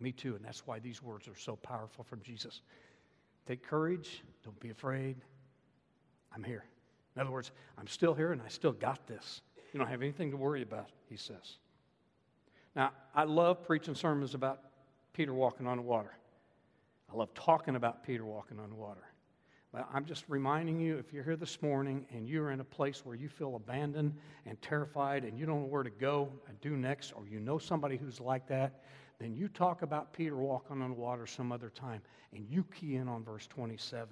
Me 0.00 0.12
too, 0.12 0.36
and 0.36 0.44
that's 0.44 0.66
why 0.66 0.78
these 0.78 1.02
words 1.02 1.26
are 1.26 1.36
so 1.36 1.56
powerful 1.56 2.04
from 2.04 2.20
Jesus. 2.20 2.60
Take 3.46 3.62
courage, 3.62 4.22
don't 4.44 4.58
be 4.60 4.68
afraid. 4.68 5.16
I'm 6.34 6.44
here. 6.44 6.64
In 7.16 7.22
other 7.22 7.30
words, 7.30 7.52
I'm 7.78 7.86
still 7.86 8.12
here 8.12 8.32
and 8.32 8.42
I 8.42 8.48
still 8.48 8.72
got 8.72 9.06
this. 9.06 9.40
You 9.72 9.78
don't 9.78 9.88
have 9.88 10.02
anything 10.02 10.30
to 10.30 10.36
worry 10.36 10.62
about, 10.62 10.90
he 11.08 11.16
says. 11.16 11.56
Now, 12.76 12.92
I 13.14 13.24
love 13.24 13.62
preaching 13.62 13.94
sermons 13.94 14.34
about 14.34 14.60
Peter 15.14 15.32
walking 15.32 15.66
on 15.66 15.78
the 15.78 15.82
water. 15.82 16.12
I 17.14 17.16
love 17.16 17.32
talking 17.34 17.76
about 17.76 18.02
Peter 18.02 18.24
walking 18.24 18.58
on 18.58 18.76
water. 18.76 19.04
But 19.72 19.86
I'm 19.92 20.04
just 20.04 20.24
reminding 20.26 20.80
you 20.80 20.98
if 20.98 21.12
you're 21.12 21.22
here 21.22 21.36
this 21.36 21.62
morning 21.62 22.06
and 22.12 22.28
you're 22.28 22.50
in 22.50 22.58
a 22.58 22.64
place 22.64 23.02
where 23.04 23.14
you 23.14 23.28
feel 23.28 23.54
abandoned 23.54 24.16
and 24.46 24.60
terrified 24.60 25.24
and 25.24 25.38
you 25.38 25.46
don't 25.46 25.60
know 25.60 25.68
where 25.68 25.84
to 25.84 25.90
go 25.90 26.28
and 26.48 26.60
do 26.60 26.76
next, 26.76 27.12
or 27.12 27.24
you 27.28 27.38
know 27.38 27.56
somebody 27.56 27.96
who's 27.96 28.20
like 28.20 28.48
that, 28.48 28.82
then 29.20 29.32
you 29.32 29.46
talk 29.46 29.82
about 29.82 30.12
Peter 30.12 30.36
walking 30.36 30.82
on 30.82 30.96
water 30.96 31.24
some 31.24 31.52
other 31.52 31.70
time 31.70 32.02
and 32.32 32.46
you 32.50 32.64
key 32.64 32.96
in 32.96 33.06
on 33.08 33.22
verse 33.22 33.46
27 33.46 34.08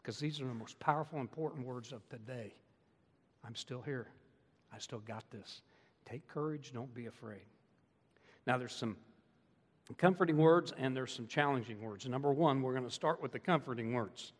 because 0.00 0.20
these 0.20 0.40
are 0.40 0.46
the 0.46 0.54
most 0.54 0.78
powerful, 0.78 1.18
important 1.18 1.66
words 1.66 1.90
of 1.90 2.08
today. 2.08 2.54
I'm 3.44 3.56
still 3.56 3.82
here. 3.82 4.06
I 4.72 4.78
still 4.78 5.00
got 5.00 5.28
this. 5.32 5.62
Take 6.08 6.28
courage, 6.28 6.70
don't 6.72 6.94
be 6.94 7.06
afraid. 7.06 7.42
Now, 8.46 8.58
there's 8.58 8.74
some 8.74 8.96
comforting 9.92 10.38
words 10.38 10.72
and 10.78 10.96
there's 10.96 11.12
some 11.12 11.26
challenging 11.26 11.82
words. 11.82 12.08
Number 12.08 12.32
one, 12.32 12.62
we're 12.62 12.72
going 12.72 12.86
to 12.86 12.90
start 12.90 13.20
with 13.20 13.32
the 13.32 13.38
comforting 13.38 13.92
words. 13.92 14.32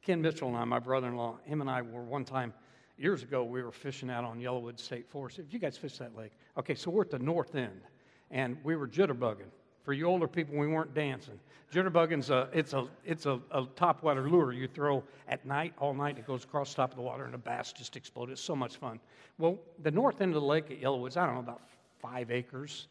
Ken 0.00 0.22
Mitchell 0.22 0.48
and 0.48 0.56
I, 0.56 0.64
my 0.64 0.78
brother 0.78 1.08
in 1.08 1.16
law, 1.16 1.36
him 1.44 1.60
and 1.60 1.68
I 1.68 1.82
were 1.82 2.02
one 2.02 2.24
time 2.24 2.54
years 2.96 3.22
ago, 3.22 3.44
we 3.44 3.62
were 3.62 3.70
fishing 3.70 4.08
out 4.10 4.24
on 4.24 4.40
Yellowwood 4.40 4.78
State 4.78 5.06
Forest. 5.10 5.38
If 5.38 5.52
you 5.52 5.58
guys 5.58 5.76
fish 5.76 5.98
that 5.98 6.16
lake, 6.16 6.32
okay, 6.56 6.74
so 6.74 6.90
we're 6.90 7.02
at 7.02 7.10
the 7.10 7.18
north 7.18 7.54
end 7.54 7.82
and 8.30 8.56
we 8.64 8.76
were 8.76 8.88
jitterbugging. 8.88 9.50
For 9.84 9.92
you 9.92 10.06
older 10.06 10.28
people, 10.28 10.56
we 10.56 10.66
weren't 10.66 10.94
dancing. 10.94 11.38
Jitterbugging's 11.72 12.30
a, 12.30 12.48
it's 12.52 12.72
a, 12.72 12.86
it's 13.04 13.26
a, 13.26 13.40
a 13.50 13.64
topwater 13.64 14.30
lure 14.30 14.52
you 14.52 14.68
throw 14.68 15.02
at 15.28 15.44
night, 15.44 15.74
all 15.78 15.94
night. 15.94 16.18
It 16.18 16.26
goes 16.26 16.44
across 16.44 16.70
the 16.70 16.76
top 16.76 16.90
of 16.90 16.96
the 16.96 17.02
water 17.02 17.24
and 17.24 17.34
a 17.34 17.38
bass 17.38 17.72
just 17.72 17.96
exploded. 17.96 18.32
It's 18.32 18.42
so 18.42 18.56
much 18.56 18.76
fun. 18.76 19.00
Well, 19.38 19.58
the 19.82 19.90
north 19.90 20.20
end 20.20 20.34
of 20.34 20.40
the 20.42 20.46
lake 20.46 20.70
at 20.70 20.80
Yellowwoods, 20.80 21.16
I 21.16 21.26
don't 21.26 21.34
know, 21.34 21.40
about 21.40 21.62
five 22.00 22.30
acres, 22.30 22.88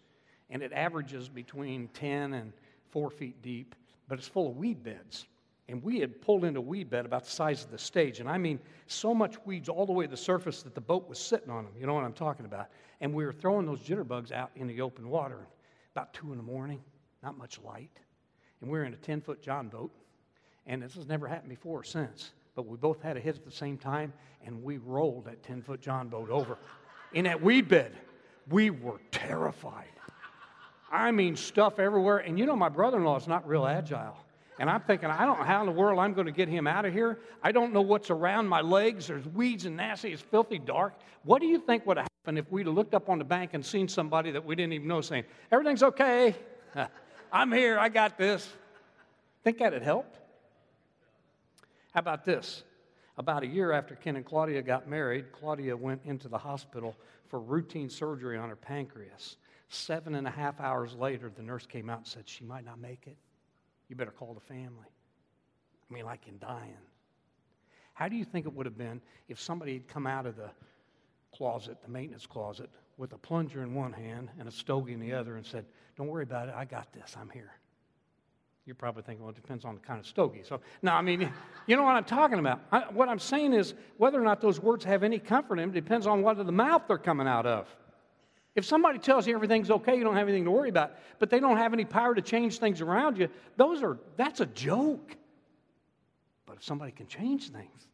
and 0.50 0.62
it 0.62 0.72
averages 0.74 1.30
between 1.30 1.90
10 1.90 2.34
and 2.34 2.54
four 2.90 3.10
feet 3.10 3.42
deep, 3.42 3.76
but 4.08 4.18
it's 4.18 4.28
full 4.28 4.50
of 4.50 4.58
weed 4.58 4.84
beds. 4.84 5.26
And 5.70 5.84
we 5.84 6.00
had 6.00 6.22
pulled 6.22 6.46
into 6.46 6.60
a 6.60 6.64
weed 6.64 6.90
bed 6.90 7.06
about 7.06 7.26
the 7.26 7.30
size 7.30 7.64
of 7.66 7.72
the 7.72 7.78
stage. 7.78 8.22
And 8.22 8.30
I 8.30 8.38
mean, 8.38 8.60
so 8.88 9.14
much 9.14 9.36
weeds 9.46 9.68
all 9.68 9.86
the 9.86 9.92
way 9.92 10.06
to 10.06 10.12
the 10.12 10.16
surface 10.16 10.64
that 10.64 10.74
the 10.74 10.82
boat 10.82 11.10
was 11.10 11.20
sitting 11.20 11.50
on 11.50 11.66
them. 11.66 11.74
You 11.78 11.86
know 11.86 11.94
what 11.94 12.06
I'm 12.06 12.14
talking 12.14 12.46
about? 12.46 12.68
And 13.02 13.14
we 13.14 13.26
were 13.26 13.34
throwing 13.34 13.66
those 13.66 13.82
jitterbugs 13.82 14.32
out 14.32 14.52
in 14.56 14.68
the 14.68 14.80
open 14.80 15.10
water 15.10 15.46
about 15.94 16.14
2 16.14 16.32
in 16.32 16.38
the 16.38 16.44
morning, 16.44 16.82
not 17.22 17.38
much 17.38 17.60
light. 17.60 17.92
And 18.62 18.70
we 18.70 18.80
were 18.80 18.86
in 18.86 18.94
a 18.94 18.98
10 18.98 19.20
foot 19.20 19.42
John 19.42 19.68
boat. 19.68 19.92
And 20.68 20.82
this 20.82 20.96
has 20.96 21.08
never 21.08 21.28
happened 21.28 21.50
before 21.50 21.82
or 21.82 21.84
since. 21.84 22.32
But 22.56 22.66
we 22.66 22.78
both 22.78 23.02
had 23.02 23.18
a 23.18 23.20
hit 23.20 23.36
at 23.36 23.46
the 23.46 23.52
same 23.52 23.78
time, 23.78 24.14
and 24.46 24.64
we 24.64 24.78
rolled 24.78 25.26
that 25.26 25.44
10 25.44 25.62
foot 25.62 25.82
John 25.82 26.08
boat 26.08 26.30
over 26.30 26.58
in 27.14 27.26
that 27.26 27.42
weed 27.42 27.68
bed. 27.68 27.94
We 28.50 28.70
were 28.70 29.00
terrified. 29.12 29.92
I 30.92 31.12
mean, 31.12 31.36
stuff 31.36 31.80
everywhere. 31.80 32.20
And 32.20 32.40
you 32.40 32.46
know, 32.46 32.56
my 32.56 32.70
brother 32.70 32.98
in 32.98 33.04
law 33.04 33.18
is 33.18 33.28
not 33.28 33.48
real 33.48 33.66
agile. 33.66 34.18
And 34.60 34.70
I'm 34.70 34.82
thinking, 34.82 35.10
I 35.10 35.26
don't 35.26 35.40
know 35.40 35.46
how 35.46 35.60
in 35.60 35.68
the 35.68 35.72
world 35.72 36.00
I'm 36.00 36.14
going 36.14 36.26
to 36.26 36.32
get 36.32 36.48
him 36.48 36.66
out 36.66 36.86
of 36.86 36.94
here. 36.94 37.20
I 37.44 37.52
don't 37.52 37.74
know 37.74 37.82
what's 37.82 38.10
around 38.10 38.48
my 38.48 38.62
legs. 38.62 39.08
There's 39.08 39.26
weeds 39.28 39.66
and 39.66 39.78
nasty. 39.78 40.12
It's 40.12 40.22
filthy 40.22 40.58
dark. 40.58 40.96
What 41.24 41.42
do 41.42 41.48
you 41.48 41.60
think 41.60 41.86
would 41.86 41.98
have 41.98 42.08
happened 42.22 42.40
if 42.40 42.52
we'd 42.52 42.68
looked 42.68 42.96
up 42.96 43.10
on 43.10 43.20
the 43.20 43.24
bank 43.24 43.52
and 43.54 43.64
seen 43.64 43.88
somebody 43.88 44.32
that 44.32 44.44
we 44.44 44.56
didn't 44.56 44.74
even 44.74 44.88
know 44.88 45.02
saying, 45.02 45.26
Everything's 45.52 45.84
okay. 45.84 46.36
I'm 47.32 47.52
here. 47.52 47.78
I 47.78 47.90
got 47.90 48.18
this. 48.18 48.48
Think 49.44 49.60
that 49.60 49.74
had 49.74 49.84
helped? 49.84 50.18
How 51.94 52.00
about 52.00 52.26
this? 52.26 52.64
About 53.18 53.44
a 53.44 53.48
year 53.48 53.72
after 53.72 53.96
Ken 53.96 54.16
and 54.16 54.26
Claudia 54.26 54.62
got 54.62 54.88
married, 54.88 55.32
Claudia 55.32 55.76
went 55.76 56.02
into 56.06 56.28
the 56.28 56.38
hospital 56.38 56.96
for 57.28 57.40
routine 57.40 57.90
surgery 57.90 58.38
on 58.38 58.50
her 58.50 58.56
pancreas. 58.56 59.38
Seven 59.70 60.16
and 60.16 60.28
a 60.28 60.32
half 60.32 60.60
hours 60.60 60.96
later, 60.96 61.32
the 61.36 61.44
nurse 61.44 61.66
came 61.66 61.90
out 61.90 62.00
and 62.00 62.08
said 62.08 62.24
she 62.26 62.44
might 62.44 62.66
not 62.66 62.80
make 62.80 63.06
it. 63.06 63.18
You 63.90 63.96
better 63.96 64.12
call 64.12 64.34
the 64.34 64.40
family. 64.40 64.88
I 65.90 65.94
mean, 65.94 66.06
like 66.06 66.28
in 66.28 66.38
dying. 66.40 66.78
How 67.94 68.08
do 68.08 68.16
you 68.16 68.26
think 68.26 68.46
it 68.46 68.54
would 68.54 68.66
have 68.66 68.78
been 68.78 69.02
if 69.28 69.40
somebody 69.40 69.74
had 69.74 69.88
come 69.88 70.06
out 70.06 70.26
of 70.26 70.36
the 70.36 70.50
closet, 71.36 71.78
the 71.82 71.90
maintenance 71.90 72.26
closet, 72.26 72.70
with 72.98 73.14
a 73.14 73.18
plunger 73.18 73.64
in 73.64 73.74
one 73.74 73.94
hand 73.94 74.30
and 74.40 74.48
a 74.48 74.52
stogie 74.52 74.94
in 74.94 75.00
the 75.00 75.14
other 75.14 75.36
and 75.36 75.46
said, 75.46 75.66
Don't 75.98 76.08
worry 76.08 76.24
about 76.24 76.50
it, 76.50 76.56
I 76.56 76.66
got 76.66 76.92
this, 76.94 77.16
I'm 77.20 77.30
here? 77.30 77.52
You're 78.66 78.76
probably 78.76 79.02
thinking, 79.02 79.24
well, 79.24 79.32
it 79.32 79.42
depends 79.42 79.64
on 79.64 79.76
the 79.76 79.80
kind 79.80 79.98
of 79.98 80.06
stogie. 80.06 80.42
So, 80.44 80.60
no, 80.82 80.92
I 80.92 81.02
mean, 81.02 81.32
you 81.68 81.78
know 81.78 81.84
what 81.84 81.96
I'm 81.96 82.04
talking 82.04 82.38
about. 82.38 82.60
I, 82.70 82.80
what 82.92 83.08
I'm 83.08 83.18
saying 83.18 83.54
is 83.54 83.74
whether 83.96 84.20
or 84.20 84.26
not 84.26 84.42
those 84.42 84.60
words 84.60 84.84
have 84.84 85.04
any 85.04 85.20
comfort 85.20 85.54
in 85.54 85.60
them 85.62 85.72
depends 85.72 86.06
on 86.06 86.22
what 86.22 86.36
the 86.38 86.52
mouth 86.52 86.82
they're 86.86 86.98
coming 86.98 87.28
out 87.28 87.46
of. 87.46 87.74
If 88.58 88.66
somebody 88.66 88.98
tells 88.98 89.28
you 89.28 89.36
everything's 89.36 89.70
okay, 89.70 89.96
you 89.96 90.04
don't 90.04 90.16
have 90.16 90.28
anything 90.28 90.46
to 90.46 90.52
worry 90.52 90.70
about, 90.70 90.98
but 91.20 91.30
they 91.30 91.40
don't 91.40 91.58
have 91.58 91.74
any 91.74 91.86
power 91.86 92.16
to 92.16 92.24
change 92.24 92.58
things 92.58 92.82
around 92.82 93.20
you, 93.20 93.30
those 93.56 93.84
are 93.84 94.00
that's 94.18 94.42
a 94.42 94.48
joke. 94.48 95.16
But 96.48 96.58
if 96.58 96.64
somebody 96.64 96.92
can 96.92 97.06
change 97.06 97.52
things, 97.52 97.88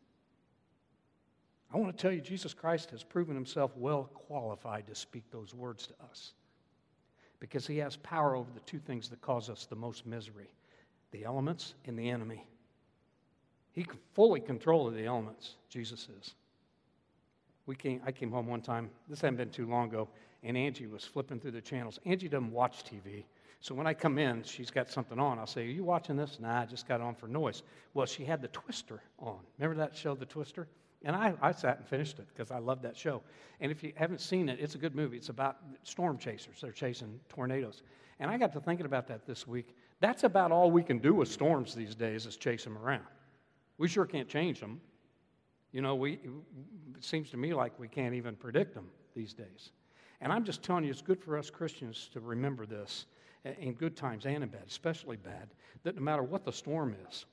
I 1.74 1.77
want 1.77 1.96
to 1.96 2.01
tell 2.01 2.13
you 2.13 2.22
Jesus 2.22 2.53
Christ 2.53 2.91
has 2.91 3.03
proven 3.03 3.36
himself 3.36 3.72
well 3.75 4.05
qualified 4.05 4.88
to 4.88 4.96
speak 4.96 5.29
those 5.32 5.53
words 5.53 5.86
to 5.88 5.93
us. 6.10 6.32
Because 7.41 7.67
he 7.67 7.77
has 7.79 7.98
power 7.98 8.34
over 8.34 8.50
the 8.53 8.62
two 8.62 8.79
things 8.79 9.10
that 9.10 9.20
cause 9.20 9.50
us 9.50 9.65
the 9.65 9.75
most 9.75 10.05
misery 10.05 10.50
the 11.12 11.25
elements 11.25 11.75
and 11.86 12.00
the 12.00 12.10
enemy. 12.10 12.43
He 13.74 13.84
can 13.84 14.00
fully 14.13 14.39
control 14.39 14.89
the 14.89 15.05
elements, 15.05 15.58
Jesus 15.70 16.08
is. 16.22 16.34
We 17.67 17.75
came, 17.75 18.01
I 18.03 18.12
came 18.12 18.32
home 18.32 18.48
one 18.48 18.62
time, 18.62 18.89
this 19.08 19.22
hadn't 19.22 19.38
been 19.38 19.51
too 19.51 19.67
long 19.67 19.89
ago, 19.89 20.10
and 20.44 20.58
Angie 20.58 20.88
was 20.88 21.04
flipping 21.04 21.40
through 21.40 21.52
the 21.52 21.62
channels. 21.62 22.00
Angie 22.06 22.30
doesn't 22.30 22.52
watch 22.52 22.84
TV. 22.84 23.24
So 23.62 23.74
when 23.74 23.88
I 23.88 23.94
come 23.94 24.20
in, 24.20 24.44
she's 24.44 24.70
got 24.70 24.92
something 24.92 25.18
on. 25.18 25.40
I'll 25.40 25.48
say, 25.48 25.62
Are 25.62 25.72
you 25.72 25.86
watching 25.86 26.18
this? 26.18 26.38
Nah, 26.40 26.62
I 26.62 26.66
just 26.66 26.88
got 26.88 27.00
on 27.00 27.16
for 27.16 27.28
noise. 27.28 27.64
Well, 27.94 28.06
she 28.06 28.26
had 28.26 28.42
the 28.42 28.50
Twister 28.50 29.02
on. 29.20 29.40
Remember 29.58 29.80
that 29.82 29.96
show, 29.96 30.16
The 30.16 30.26
Twister? 30.26 30.68
And 31.06 31.16
I, 31.16 31.34
I 31.42 31.52
sat 31.52 31.80
and 31.80 31.88
finished 31.88 32.20
it 32.20 32.28
because 32.28 32.52
I 32.52 32.60
love 32.60 32.82
that 32.82 32.96
show. 32.96 33.22
And 33.60 33.72
if 33.72 33.84
you 33.84 33.92
haven't 33.96 34.22
seen 34.22 34.48
it, 34.48 34.60
it's 34.60 34.76
a 34.76 34.78
good 34.78 34.96
movie. 34.96 35.18
It's 35.18 35.30
about 35.30 35.58
storm 35.84 36.18
chasers. 36.18 36.62
They're 36.62 36.72
chasing 36.72 37.20
tornadoes. 37.30 37.84
And 38.20 38.32
I 38.32 38.38
got 38.38 38.54
to 38.54 38.62
thinking 38.62 38.86
about 38.86 39.08
that 39.08 39.26
this 39.26 39.46
week. 39.48 39.76
That's 40.00 40.24
about 40.24 40.52
all 40.52 40.72
we 40.72 40.84
can 40.84 41.00
do 41.00 41.14
with 41.14 41.28
storms 41.28 41.76
these 41.76 41.96
days 41.96 42.26
is 42.26 42.38
chase 42.38 42.64
them 42.64 42.78
around. 42.78 43.06
We 43.78 43.88
sure 43.88 44.06
can't 44.06 44.30
change 44.30 44.60
them. 44.60 44.80
You 45.72 45.82
know, 45.82 45.96
we, 45.96 46.14
it 46.14 47.04
seems 47.04 47.30
to 47.32 47.38
me 47.38 47.54
like 47.54 47.78
we 47.80 47.88
can't 47.88 48.14
even 48.14 48.36
predict 48.36 48.74
them 48.74 48.90
these 49.16 49.34
days. 49.34 49.72
And 50.24 50.34
I'm 50.34 50.44
just 50.44 50.63
telling 50.63 50.86
you, 50.86 50.89
it's 50.89 51.01
good 51.01 51.22
for 51.22 51.38
us 51.38 51.51
Christians 51.51 52.10
to 52.13 52.20
remember 52.20 52.65
this 52.65 53.06
in 53.60 53.74
good 53.74 53.96
times 53.96 54.25
and 54.25 54.44
in 54.44 54.50
bad, 54.50 54.63
especially 54.68 55.18
bad, 55.18 55.50
that 55.84 55.96
no 55.96 56.01
matter 56.01 56.24
what 56.24 56.46
the 56.46 56.51
storm 56.51 56.96
is 57.10 57.25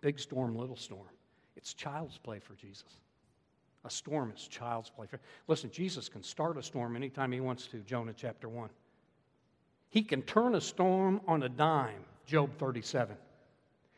big 0.00 0.18
storm, 0.18 0.56
little 0.56 0.76
storm 0.76 1.10
it's 1.60 1.74
child's 1.74 2.16
play 2.16 2.38
for 2.38 2.54
Jesus. 2.54 2.88
A 3.84 3.90
storm 3.90 4.32
is 4.34 4.48
child's 4.48 4.88
play. 4.88 5.06
For, 5.06 5.20
listen, 5.46 5.70
Jesus 5.70 6.08
can 6.08 6.22
start 6.22 6.56
a 6.56 6.62
storm 6.62 6.96
anytime 6.96 7.32
he 7.32 7.40
wants 7.40 7.66
to, 7.68 7.80
Jonah 7.80 8.14
chapter 8.16 8.48
1. 8.48 8.70
He 9.90 10.02
can 10.02 10.22
turn 10.22 10.54
a 10.54 10.60
storm 10.60 11.20
on 11.26 11.42
a 11.42 11.50
dime, 11.50 12.04
Job 12.26 12.50
37. 12.58 13.14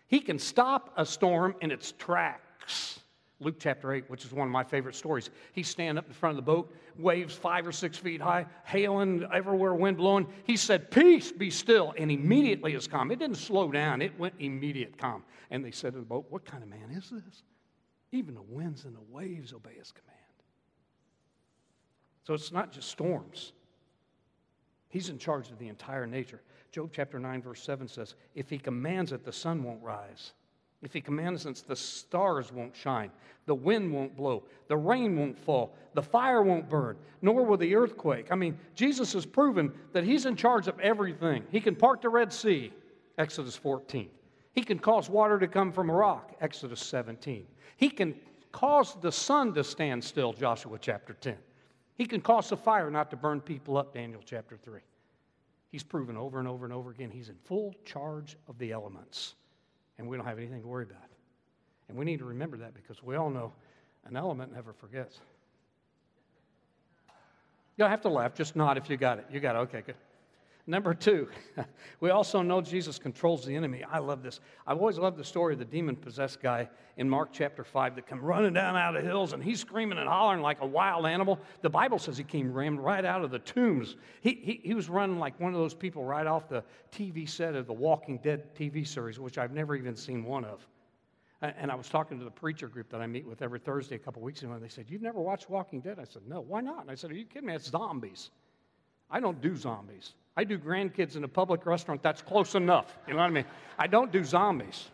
He 0.08 0.18
can 0.18 0.40
stop 0.40 0.92
a 0.96 1.06
storm 1.06 1.54
in 1.60 1.70
its 1.70 1.92
tracks. 1.92 2.98
Luke 3.42 3.56
chapter 3.58 3.92
8, 3.92 4.08
which 4.08 4.24
is 4.24 4.32
one 4.32 4.46
of 4.46 4.52
my 4.52 4.64
favorite 4.64 4.94
stories. 4.94 5.30
He's 5.52 5.68
standing 5.68 5.98
up 5.98 6.06
in 6.06 6.12
front 6.12 6.38
of 6.38 6.44
the 6.44 6.50
boat, 6.50 6.74
waves 6.98 7.34
five 7.34 7.66
or 7.66 7.72
six 7.72 7.96
feet 7.96 8.20
high, 8.20 8.46
hailing 8.64 9.26
everywhere, 9.32 9.74
wind 9.74 9.96
blowing. 9.96 10.26
He 10.44 10.56
said, 10.56 10.90
Peace, 10.90 11.32
be 11.32 11.50
still. 11.50 11.94
And 11.98 12.10
immediately 12.10 12.74
it's 12.74 12.86
calm. 12.86 13.10
It 13.10 13.18
didn't 13.18 13.36
slow 13.36 13.70
down, 13.70 14.02
it 14.02 14.18
went 14.18 14.34
immediate 14.38 14.96
calm. 14.98 15.24
And 15.50 15.64
they 15.64 15.70
said 15.70 15.92
to 15.94 15.98
the 15.98 16.04
boat, 16.04 16.26
What 16.30 16.44
kind 16.44 16.62
of 16.62 16.68
man 16.68 16.90
is 16.90 17.10
this? 17.10 17.42
Even 18.12 18.34
the 18.34 18.42
winds 18.42 18.84
and 18.84 18.94
the 18.94 19.00
waves 19.10 19.52
obey 19.52 19.74
his 19.78 19.90
command. 19.90 20.18
So 22.24 22.34
it's 22.34 22.52
not 22.52 22.72
just 22.72 22.88
storms, 22.88 23.52
he's 24.88 25.08
in 25.08 25.18
charge 25.18 25.50
of 25.50 25.58
the 25.58 25.68
entire 25.68 26.06
nature. 26.06 26.40
Job 26.70 26.90
chapter 26.92 27.18
9, 27.18 27.42
verse 27.42 27.62
7 27.62 27.88
says, 27.88 28.14
If 28.34 28.48
he 28.48 28.58
commands 28.58 29.12
it, 29.12 29.24
the 29.24 29.32
sun 29.32 29.62
won't 29.62 29.82
rise. 29.82 30.32
If 30.82 30.92
he 30.92 31.00
commands 31.00 31.46
it, 31.46 31.62
the 31.66 31.76
stars 31.76 32.52
won't 32.52 32.74
shine, 32.74 33.12
the 33.46 33.54
wind 33.54 33.92
won't 33.92 34.16
blow, 34.16 34.42
the 34.66 34.76
rain 34.76 35.16
won't 35.16 35.38
fall, 35.38 35.76
the 35.94 36.02
fire 36.02 36.42
won't 36.42 36.68
burn, 36.68 36.96
nor 37.22 37.44
will 37.44 37.56
the 37.56 37.74
earthquake. 37.76 38.32
I 38.32 38.34
mean, 38.34 38.58
Jesus 38.74 39.12
has 39.12 39.24
proven 39.24 39.72
that 39.92 40.02
he's 40.02 40.26
in 40.26 40.34
charge 40.34 40.66
of 40.66 40.78
everything. 40.80 41.44
He 41.52 41.60
can 41.60 41.76
part 41.76 42.02
the 42.02 42.08
Red 42.08 42.32
Sea, 42.32 42.72
Exodus 43.16 43.54
14. 43.54 44.08
He 44.54 44.62
can 44.64 44.78
cause 44.78 45.08
water 45.08 45.38
to 45.38 45.46
come 45.46 45.72
from 45.72 45.88
a 45.88 45.94
rock, 45.94 46.36
Exodus 46.40 46.80
17. 46.80 47.46
He 47.76 47.88
can 47.88 48.14
cause 48.50 48.96
the 49.00 49.12
sun 49.12 49.54
to 49.54 49.62
stand 49.62 50.02
still, 50.02 50.32
Joshua 50.32 50.78
chapter 50.80 51.14
10. 51.14 51.36
He 51.94 52.06
can 52.06 52.20
cause 52.20 52.48
the 52.48 52.56
fire 52.56 52.90
not 52.90 53.08
to 53.10 53.16
burn 53.16 53.40
people 53.40 53.76
up, 53.76 53.94
Daniel 53.94 54.20
chapter 54.24 54.56
3. 54.56 54.80
He's 55.70 55.84
proven 55.84 56.16
over 56.16 56.40
and 56.40 56.48
over 56.48 56.64
and 56.64 56.74
over 56.74 56.90
again 56.90 57.10
he's 57.10 57.28
in 57.28 57.36
full 57.44 57.74
charge 57.84 58.36
of 58.48 58.58
the 58.58 58.72
elements 58.72 59.36
and 59.98 60.08
we 60.08 60.16
don't 60.16 60.26
have 60.26 60.38
anything 60.38 60.60
to 60.62 60.66
worry 60.66 60.84
about. 60.84 61.08
And 61.88 61.98
we 61.98 62.04
need 62.04 62.18
to 62.18 62.24
remember 62.24 62.56
that 62.58 62.74
because 62.74 63.02
we 63.02 63.16
all 63.16 63.30
know 63.30 63.52
an 64.06 64.16
element 64.16 64.52
never 64.52 64.72
forgets. 64.72 65.20
You 67.76 67.84
don't 67.84 67.90
have 67.90 68.02
to 68.02 68.08
laugh, 68.08 68.34
just 68.34 68.56
nod 68.56 68.76
if 68.76 68.88
you 68.90 68.96
got 68.96 69.18
it. 69.18 69.26
You 69.30 69.40
got 69.40 69.56
it. 69.56 69.58
Okay, 69.60 69.82
good. 69.86 69.94
Number 70.64 70.94
two, 70.94 71.28
we 72.00 72.10
also 72.10 72.40
know 72.40 72.60
Jesus 72.60 72.96
controls 72.96 73.44
the 73.44 73.56
enemy. 73.56 73.82
I 73.82 73.98
love 73.98 74.22
this. 74.22 74.38
I've 74.64 74.78
always 74.78 74.96
loved 74.96 75.16
the 75.16 75.24
story 75.24 75.54
of 75.54 75.58
the 75.58 75.64
demon 75.64 75.96
possessed 75.96 76.40
guy 76.40 76.68
in 76.96 77.10
Mark 77.10 77.30
chapter 77.32 77.64
5 77.64 77.96
that 77.96 78.06
come 78.06 78.20
running 78.20 78.52
down 78.52 78.76
out 78.76 78.94
of 78.94 79.02
the 79.02 79.08
hills 79.08 79.32
and 79.32 79.42
he's 79.42 79.58
screaming 79.58 79.98
and 79.98 80.08
hollering 80.08 80.40
like 80.40 80.60
a 80.60 80.66
wild 80.66 81.04
animal. 81.04 81.40
The 81.62 81.70
Bible 81.70 81.98
says 81.98 82.16
he 82.16 82.22
came 82.22 82.52
rammed 82.52 82.78
right 82.78 83.04
out 83.04 83.24
of 83.24 83.32
the 83.32 83.40
tombs. 83.40 83.96
He, 84.20 84.34
he, 84.34 84.60
he 84.62 84.74
was 84.74 84.88
running 84.88 85.18
like 85.18 85.38
one 85.40 85.52
of 85.52 85.58
those 85.58 85.74
people 85.74 86.04
right 86.04 86.28
off 86.28 86.48
the 86.48 86.62
TV 86.92 87.28
set 87.28 87.56
of 87.56 87.66
the 87.66 87.72
Walking 87.72 88.18
Dead 88.18 88.54
TV 88.54 88.86
series, 88.86 89.18
which 89.18 89.38
I've 89.38 89.52
never 89.52 89.74
even 89.74 89.96
seen 89.96 90.22
one 90.22 90.44
of. 90.44 90.64
And 91.40 91.72
I 91.72 91.74
was 91.74 91.88
talking 91.88 92.20
to 92.20 92.24
the 92.24 92.30
preacher 92.30 92.68
group 92.68 92.88
that 92.90 93.00
I 93.00 93.08
meet 93.08 93.26
with 93.26 93.42
every 93.42 93.58
Thursday 93.58 93.96
a 93.96 93.98
couple 93.98 94.22
weeks 94.22 94.42
ago, 94.42 94.52
and 94.52 94.62
they 94.62 94.68
said, 94.68 94.86
You've 94.88 95.02
never 95.02 95.20
watched 95.20 95.50
Walking 95.50 95.80
Dead? 95.80 95.98
I 95.98 96.04
said, 96.04 96.22
No, 96.28 96.40
why 96.40 96.60
not? 96.60 96.82
And 96.82 96.90
I 96.90 96.94
said, 96.94 97.10
Are 97.10 97.14
you 97.14 97.24
kidding 97.24 97.48
me? 97.48 97.54
It's 97.56 97.68
zombies. 97.68 98.30
I 99.12 99.20
don't 99.20 99.40
do 99.40 99.54
zombies. 99.54 100.14
I 100.36 100.44
do 100.44 100.58
grandkids 100.58 101.16
in 101.16 101.24
a 101.24 101.28
public 101.28 101.66
restaurant. 101.66 102.02
That's 102.02 102.22
close 102.22 102.54
enough. 102.54 102.96
You 103.06 103.12
know 103.12 103.20
what 103.20 103.26
I 103.26 103.30
mean? 103.30 103.44
I 103.78 103.86
don't 103.86 104.10
do 104.10 104.24
zombies. 104.24 104.88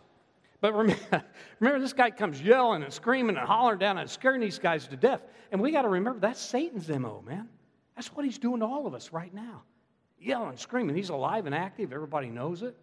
But 0.59 0.73
remember, 0.73 1.23
remember, 1.59 1.79
this 1.79 1.93
guy 1.93 2.11
comes 2.11 2.41
yelling 2.41 2.83
and 2.83 2.91
screaming 2.91 3.37
and 3.37 3.47
hollering 3.47 3.79
down 3.79 3.97
and 3.97 4.09
scaring 4.09 4.41
these 4.41 4.59
guys 4.59 4.85
to 4.87 4.97
death. 4.97 5.21
And 5.51 5.61
we 5.61 5.71
got 5.71 5.83
to 5.83 5.89
remember 5.89 6.19
that's 6.19 6.41
Satan's 6.41 6.89
MO, 6.89 7.23
man. 7.25 7.47
That's 7.95 8.09
what 8.09 8.25
he's 8.25 8.37
doing 8.37 8.59
to 8.59 8.65
all 8.65 8.85
of 8.85 8.93
us 8.93 9.13
right 9.13 9.33
now. 9.33 9.63
Yelling, 10.19 10.57
screaming. 10.57 10.95
He's 10.95 11.09
alive 11.09 11.45
and 11.45 11.55
active. 11.55 11.93
Everybody 11.93 12.27
knows 12.27 12.61
it. 12.61 12.75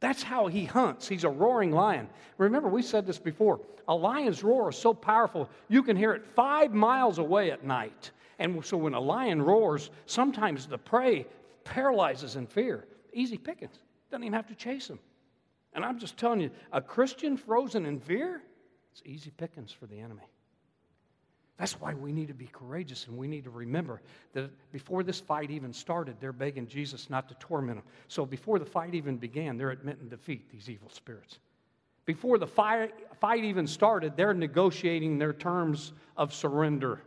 That's 0.00 0.22
how 0.22 0.46
he 0.46 0.64
hunts. 0.64 1.06
He's 1.06 1.24
a 1.24 1.28
roaring 1.28 1.70
lion. 1.70 2.08
Remember, 2.38 2.68
we 2.68 2.82
said 2.82 3.06
this 3.06 3.18
before. 3.18 3.60
A 3.88 3.94
lion's 3.94 4.42
roar 4.42 4.70
is 4.70 4.76
so 4.76 4.94
powerful, 4.94 5.48
you 5.68 5.82
can 5.82 5.96
hear 5.96 6.12
it 6.12 6.24
five 6.34 6.72
miles 6.72 7.18
away 7.18 7.50
at 7.50 7.64
night. 7.64 8.10
And 8.42 8.64
so 8.64 8.76
when 8.76 8.92
a 8.92 9.00
lion 9.00 9.40
roars, 9.40 9.90
sometimes 10.06 10.66
the 10.66 10.76
prey 10.76 11.26
paralyzes 11.62 12.34
in 12.34 12.48
fear. 12.48 12.84
Easy 13.12 13.38
pickings. 13.38 13.78
Doesn't 14.10 14.24
even 14.24 14.32
have 14.32 14.48
to 14.48 14.56
chase 14.56 14.88
them. 14.88 14.98
And 15.74 15.84
I'm 15.84 15.96
just 15.96 16.16
telling 16.16 16.40
you, 16.40 16.50
a 16.72 16.80
Christian 16.80 17.36
frozen 17.36 17.86
in 17.86 18.00
fear, 18.00 18.42
it's 18.90 19.00
easy 19.06 19.30
pickings 19.30 19.70
for 19.70 19.86
the 19.86 20.00
enemy. 20.00 20.24
That's 21.56 21.80
why 21.80 21.94
we 21.94 22.10
need 22.10 22.26
to 22.28 22.34
be 22.34 22.48
courageous 22.48 23.06
and 23.06 23.16
we 23.16 23.28
need 23.28 23.44
to 23.44 23.50
remember 23.50 24.02
that 24.32 24.50
before 24.72 25.04
this 25.04 25.20
fight 25.20 25.52
even 25.52 25.72
started, 25.72 26.16
they're 26.18 26.32
begging 26.32 26.66
Jesus 26.66 27.08
not 27.08 27.28
to 27.28 27.34
torment 27.34 27.78
them. 27.78 27.86
So 28.08 28.26
before 28.26 28.58
the 28.58 28.66
fight 28.66 28.96
even 28.96 29.18
began, 29.18 29.56
they're 29.56 29.70
admitting 29.70 30.08
defeat, 30.08 30.50
these 30.50 30.68
evil 30.68 30.90
spirits. 30.90 31.38
Before 32.06 32.38
the 32.38 32.48
fight, 32.48 32.92
fight 33.20 33.44
even 33.44 33.68
started, 33.68 34.16
they're 34.16 34.34
negotiating 34.34 35.18
their 35.18 35.32
terms 35.32 35.92
of 36.16 36.34
surrender. 36.34 37.02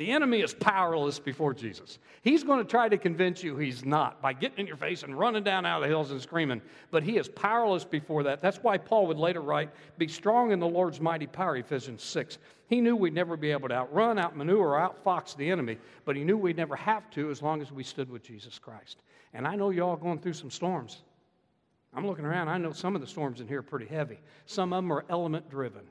The 0.00 0.12
enemy 0.12 0.40
is 0.40 0.54
powerless 0.54 1.18
before 1.18 1.52
Jesus. 1.52 1.98
He's 2.22 2.42
going 2.42 2.58
to 2.58 2.64
try 2.64 2.88
to 2.88 2.96
convince 2.96 3.42
you 3.42 3.58
he's 3.58 3.84
not 3.84 4.22
by 4.22 4.32
getting 4.32 4.60
in 4.60 4.66
your 4.66 4.78
face 4.78 5.02
and 5.02 5.14
running 5.14 5.44
down 5.44 5.66
out 5.66 5.82
of 5.82 5.82
the 5.82 5.88
hills 5.88 6.10
and 6.10 6.18
screaming, 6.22 6.62
but 6.90 7.02
he 7.02 7.18
is 7.18 7.28
powerless 7.28 7.84
before 7.84 8.22
that. 8.22 8.40
That's 8.40 8.62
why 8.62 8.78
Paul 8.78 9.08
would 9.08 9.18
later 9.18 9.42
write, 9.42 9.68
Be 9.98 10.08
strong 10.08 10.52
in 10.52 10.58
the 10.58 10.66
Lord's 10.66 11.02
mighty 11.02 11.26
power, 11.26 11.58
Ephesians 11.58 12.02
6. 12.02 12.38
He 12.66 12.80
knew 12.80 12.96
we'd 12.96 13.12
never 13.12 13.36
be 13.36 13.50
able 13.50 13.68
to 13.68 13.74
outrun, 13.74 14.18
outmaneuver, 14.18 14.74
or 14.74 14.80
outfox 14.80 15.36
the 15.36 15.50
enemy, 15.50 15.76
but 16.06 16.16
he 16.16 16.24
knew 16.24 16.38
we'd 16.38 16.56
never 16.56 16.76
have 16.76 17.10
to 17.10 17.28
as 17.28 17.42
long 17.42 17.60
as 17.60 17.70
we 17.70 17.84
stood 17.84 18.08
with 18.08 18.22
Jesus 18.22 18.58
Christ. 18.58 19.02
And 19.34 19.46
I 19.46 19.54
know 19.54 19.68
y'all 19.68 19.96
going 19.96 20.20
through 20.20 20.32
some 20.32 20.50
storms. 20.50 21.02
I'm 21.92 22.06
looking 22.06 22.24
around, 22.24 22.48
I 22.48 22.56
know 22.56 22.72
some 22.72 22.94
of 22.94 23.02
the 23.02 23.06
storms 23.06 23.42
in 23.42 23.48
here 23.48 23.58
are 23.58 23.62
pretty 23.62 23.84
heavy. 23.84 24.20
Some 24.46 24.72
of 24.72 24.78
them 24.78 24.94
are 24.94 25.04
element 25.10 25.50
driven. 25.50 25.82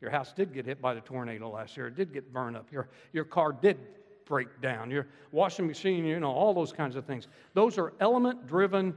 Your 0.00 0.10
house 0.10 0.32
did 0.32 0.52
get 0.52 0.66
hit 0.66 0.80
by 0.80 0.94
the 0.94 1.00
tornado 1.00 1.50
last 1.50 1.76
year. 1.76 1.88
It 1.88 1.96
did 1.96 2.12
get 2.12 2.32
burned 2.32 2.56
up. 2.56 2.70
Your, 2.70 2.88
your 3.12 3.24
car 3.24 3.52
did 3.52 3.78
break 4.24 4.60
down. 4.60 4.90
Your 4.90 5.08
washing 5.32 5.66
machine, 5.66 6.04
you 6.04 6.20
know, 6.20 6.30
all 6.30 6.54
those 6.54 6.72
kinds 6.72 6.94
of 6.94 7.04
things. 7.04 7.26
Those 7.54 7.78
are 7.78 7.92
element 8.00 8.46
driven 8.46 8.94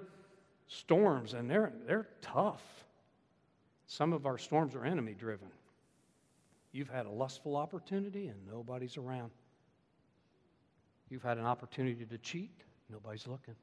storms, 0.67 1.34
and 1.34 1.50
they're, 1.50 1.74
they're 1.88 2.08
tough. 2.22 2.62
Some 3.88 4.13
of 4.13 4.25
our 4.25 4.38
storms 4.38 4.75
are 4.75 4.86
enemy 4.86 5.13
driven. 5.13 5.48
You've 6.72 6.89
had 6.89 7.05
a 7.05 7.10
lustful 7.10 7.58
opportunity 7.58 8.27
and 8.27 8.38
nobody's 8.50 8.96
around. 8.96 9.31
You've 11.10 11.24
had 11.24 11.38
an 11.38 11.46
opportunity 11.46 12.05
to 12.05 12.17
cheat, 12.17 12.63
nobody's 12.89 13.27
looking. 13.27 13.55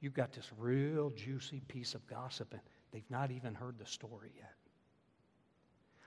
You've 0.00 0.14
got 0.14 0.32
this 0.32 0.50
real 0.58 1.10
juicy 1.10 1.62
piece 1.68 1.94
of 1.94 2.04
gossip, 2.08 2.52
and 2.52 2.60
they've 2.90 3.08
not 3.08 3.30
even 3.30 3.54
heard 3.54 3.78
the 3.78 3.86
story 3.86 4.32
yet. 4.36 4.54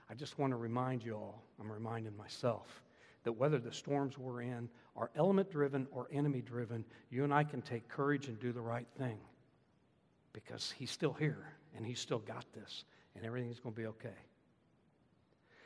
I 0.08 0.14
just 0.14 0.38
want 0.38 0.52
to 0.52 0.56
remind 0.56 1.04
you 1.04 1.14
all, 1.14 1.42
I'm 1.60 1.70
reminding 1.70 2.16
myself, 2.16 2.82
that 3.24 3.32
whether 3.32 3.58
the 3.58 3.72
storms 3.72 4.16
we're 4.16 4.42
in 4.42 4.68
are 4.94 5.10
element 5.16 5.50
driven 5.50 5.86
or 5.90 6.06
enemy 6.12 6.40
driven, 6.40 6.84
you 7.10 7.24
and 7.24 7.34
I 7.34 7.42
can 7.42 7.60
take 7.60 7.88
courage 7.88 8.28
and 8.28 8.38
do 8.38 8.52
the 8.52 8.60
right 8.60 8.86
thing 8.98 9.18
because 10.32 10.72
He's 10.78 10.90
still 10.90 11.12
here 11.12 11.52
and 11.76 11.84
He's 11.84 11.98
still 11.98 12.20
got 12.20 12.44
this 12.54 12.84
and 13.16 13.24
everything's 13.24 13.58
going 13.58 13.74
to 13.74 13.80
be 13.80 13.86
okay. 13.88 14.14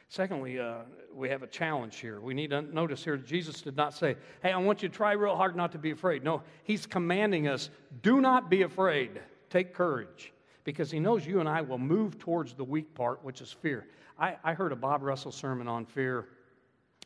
Secondly, 0.08 0.58
uh, 0.58 0.78
we 1.14 1.28
have 1.28 1.42
a 1.42 1.46
challenge 1.46 1.98
here. 1.98 2.20
We 2.20 2.34
need 2.34 2.50
to 2.50 2.62
notice 2.62 3.04
here 3.04 3.16
Jesus 3.16 3.60
did 3.60 3.76
not 3.76 3.94
say, 3.94 4.16
Hey, 4.42 4.52
I 4.52 4.56
want 4.56 4.82
you 4.82 4.88
to 4.88 4.94
try 4.94 5.12
real 5.12 5.36
hard 5.36 5.54
not 5.54 5.72
to 5.72 5.78
be 5.78 5.90
afraid. 5.90 6.24
No, 6.24 6.42
He's 6.64 6.86
commanding 6.86 7.46
us, 7.46 7.68
do 8.02 8.20
not 8.22 8.48
be 8.48 8.62
afraid. 8.62 9.20
Take 9.50 9.74
courage 9.74 10.32
because 10.64 10.90
He 10.90 11.00
knows 11.00 11.26
you 11.26 11.40
and 11.40 11.48
I 11.48 11.60
will 11.60 11.78
move 11.78 12.18
towards 12.18 12.54
the 12.54 12.64
weak 12.64 12.94
part, 12.94 13.24
which 13.24 13.40
is 13.40 13.52
fear. 13.52 13.86
I, 14.18 14.36
I 14.44 14.54
heard 14.54 14.72
a 14.72 14.76
Bob 14.76 15.02
Russell 15.02 15.32
sermon 15.32 15.66
on 15.68 15.86
fear, 15.86 16.28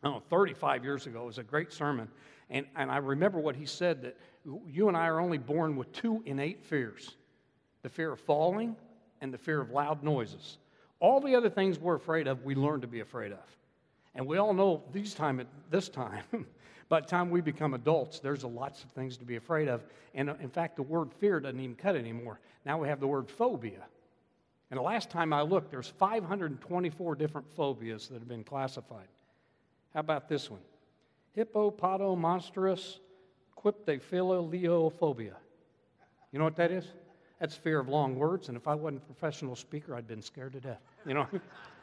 I 0.03 0.09
don't 0.09 0.17
know, 0.17 0.23
35 0.29 0.85
years 0.85 1.07
ago. 1.07 1.23
It 1.23 1.27
was 1.27 1.39
a 1.39 1.45
great 1.45 1.73
sermon. 1.73 2.09
And, 2.51 2.67
and 2.77 2.91
I 2.91 2.99
remember 2.99 3.39
what 3.39 3.57
he 3.57 3.67
said 3.67 4.03
that 4.03 4.17
you 4.67 4.89
and 4.89 4.97
I 4.97 5.07
are 5.07 5.21
only 5.21 5.39
born 5.39 5.77
with 5.77 5.93
two 5.93 6.23
innate 6.27 6.63
fears 6.63 7.17
the 7.83 7.89
fear 7.91 8.13
of 8.13 8.21
falling 8.21 8.75
and 9.21 9.33
the 9.33 9.39
fear 9.39 9.61
of 9.61 9.71
loud 9.71 10.03
noises. 10.03 10.57
All 11.01 11.21
the 11.21 11.35
other 11.35 11.51
things 11.51 11.79
we're 11.79 11.97
afraid 11.97 12.27
of, 12.27 12.43
we 12.45 12.55
learn 12.55 12.81
to 12.81 12.87
be 12.87 13.01
afraid 13.01 13.33
of. 13.33 13.45
And 14.15 14.27
we 14.27 14.39
all 14.39 14.55
know 14.55 14.83
these 14.93 15.15
time 15.15 15.47
this 15.71 15.89
time, 15.89 16.25
by 16.89 17.01
the 17.01 17.07
time 17.07 17.31
we 17.31 17.41
become 17.41 17.75
adults, 17.75 18.21
there's 18.21 18.45
lots 18.45 18.85
of 18.85 18.91
things 18.91 19.17
to 19.19 19.25
be 19.25 19.37
afraid 19.37 19.69
of. 19.69 19.85
And 20.15 20.31
uh, 20.31 20.35
in 20.41 20.51
fact, 20.51 20.77
the 20.77 20.83
word 20.83 21.13
fear 21.15 21.41
doesn't 21.41 21.59
even 21.59 21.77
cut 21.77 21.97
anymore. 21.97 22.41
Now 22.65 22.79
we 22.79 22.89
have 22.89 23.01
the 23.01 23.07
word 23.07 23.31
phobia. 23.31 23.85
And 24.71 24.79
the 24.79 24.83
last 24.83 25.11
time 25.11 25.33
I 25.33 25.43
looked, 25.43 25.71
there's 25.71 25.89
524 25.89 27.15
different 27.15 27.47
phobias 27.55 28.09
that 28.09 28.19
have 28.19 28.29
been 28.29 28.45
classified. 28.45 29.07
How 29.93 30.01
about 30.01 30.29
this 30.29 30.51
one? 30.51 30.61
Hippopotomonstrous 31.37 32.99
quiptophilophobia. 33.57 35.35
You 36.33 36.39
know 36.39 36.45
what 36.45 36.57
that 36.57 36.73
is? 36.73 36.87
That's 37.39 37.55
fear 37.55 37.79
of 37.79 37.89
long 37.89 38.17
words, 38.17 38.49
and 38.49 38.57
if 38.57 38.67
I 38.67 38.75
wasn't 38.75 39.03
a 39.03 39.07
professional 39.07 39.57
speaker, 39.57 39.95
I'd 39.95 40.07
been 40.07 40.23
scared 40.23 40.53
to 40.55 40.61
death. 40.61 40.81
You 41.07 41.15
know? 41.15 41.29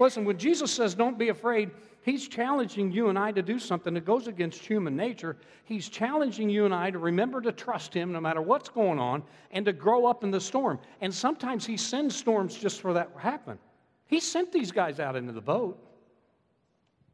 Listen, 0.00 0.24
when 0.24 0.38
Jesus 0.38 0.72
says 0.72 0.94
don't 0.94 1.18
be 1.18 1.28
afraid, 1.28 1.70
he's 2.02 2.26
challenging 2.26 2.90
you 2.90 3.10
and 3.10 3.18
I 3.18 3.32
to 3.32 3.42
do 3.42 3.58
something 3.58 3.92
that 3.94 4.06
goes 4.06 4.26
against 4.26 4.64
human 4.64 4.96
nature. 4.96 5.36
He's 5.64 5.90
challenging 5.90 6.48
you 6.48 6.64
and 6.64 6.74
I 6.74 6.90
to 6.90 6.98
remember 6.98 7.42
to 7.42 7.52
trust 7.52 7.92
him 7.92 8.10
no 8.10 8.20
matter 8.20 8.40
what's 8.40 8.70
going 8.70 8.98
on 8.98 9.22
and 9.50 9.66
to 9.66 9.74
grow 9.74 10.06
up 10.06 10.24
in 10.24 10.30
the 10.30 10.40
storm. 10.40 10.80
And 11.02 11.14
sometimes 11.14 11.66
he 11.66 11.76
sends 11.76 12.16
storms 12.16 12.56
just 12.56 12.80
for 12.80 12.94
that 12.94 13.12
to 13.12 13.20
happen. 13.20 13.58
He 14.06 14.20
sent 14.20 14.50
these 14.50 14.72
guys 14.72 14.98
out 14.98 15.16
into 15.16 15.32
the 15.32 15.40
boat. 15.42 15.78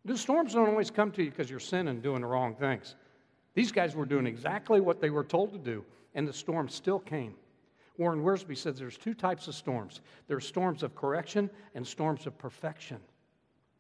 The 0.04 0.16
storms 0.16 0.54
don't 0.54 0.68
always 0.68 0.90
come 0.90 1.10
to 1.12 1.24
you 1.24 1.30
because 1.30 1.50
you're 1.50 1.58
sinning, 1.58 2.00
doing 2.00 2.20
the 2.20 2.28
wrong 2.28 2.54
things. 2.54 2.94
These 3.54 3.72
guys 3.72 3.96
were 3.96 4.06
doing 4.06 4.26
exactly 4.26 4.80
what 4.80 5.00
they 5.00 5.10
were 5.10 5.24
told 5.24 5.52
to 5.52 5.58
do, 5.58 5.84
and 6.14 6.28
the 6.28 6.32
storm 6.32 6.68
still 6.68 7.00
came. 7.00 7.34
Warren 7.98 8.22
Wiersbe 8.22 8.56
says 8.56 8.78
there's 8.78 8.98
two 8.98 9.14
types 9.14 9.48
of 9.48 9.54
storms 9.54 10.00
there's 10.26 10.46
storms 10.46 10.82
of 10.82 10.94
correction 10.94 11.50
and 11.74 11.86
storms 11.86 12.26
of 12.26 12.36
perfection. 12.38 12.98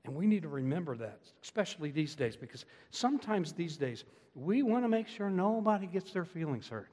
And 0.04 0.14
we 0.14 0.26
need 0.26 0.42
to 0.42 0.48
remember 0.48 0.96
that, 0.96 1.18
especially 1.42 1.90
these 1.90 2.14
days, 2.14 2.36
because 2.36 2.64
sometimes 2.90 3.52
these 3.52 3.76
days 3.76 4.04
we 4.34 4.62
want 4.62 4.84
to 4.84 4.88
make 4.88 5.08
sure 5.08 5.28
nobody 5.28 5.86
gets 5.86 6.12
their 6.12 6.24
feelings 6.24 6.68
hurt. 6.68 6.90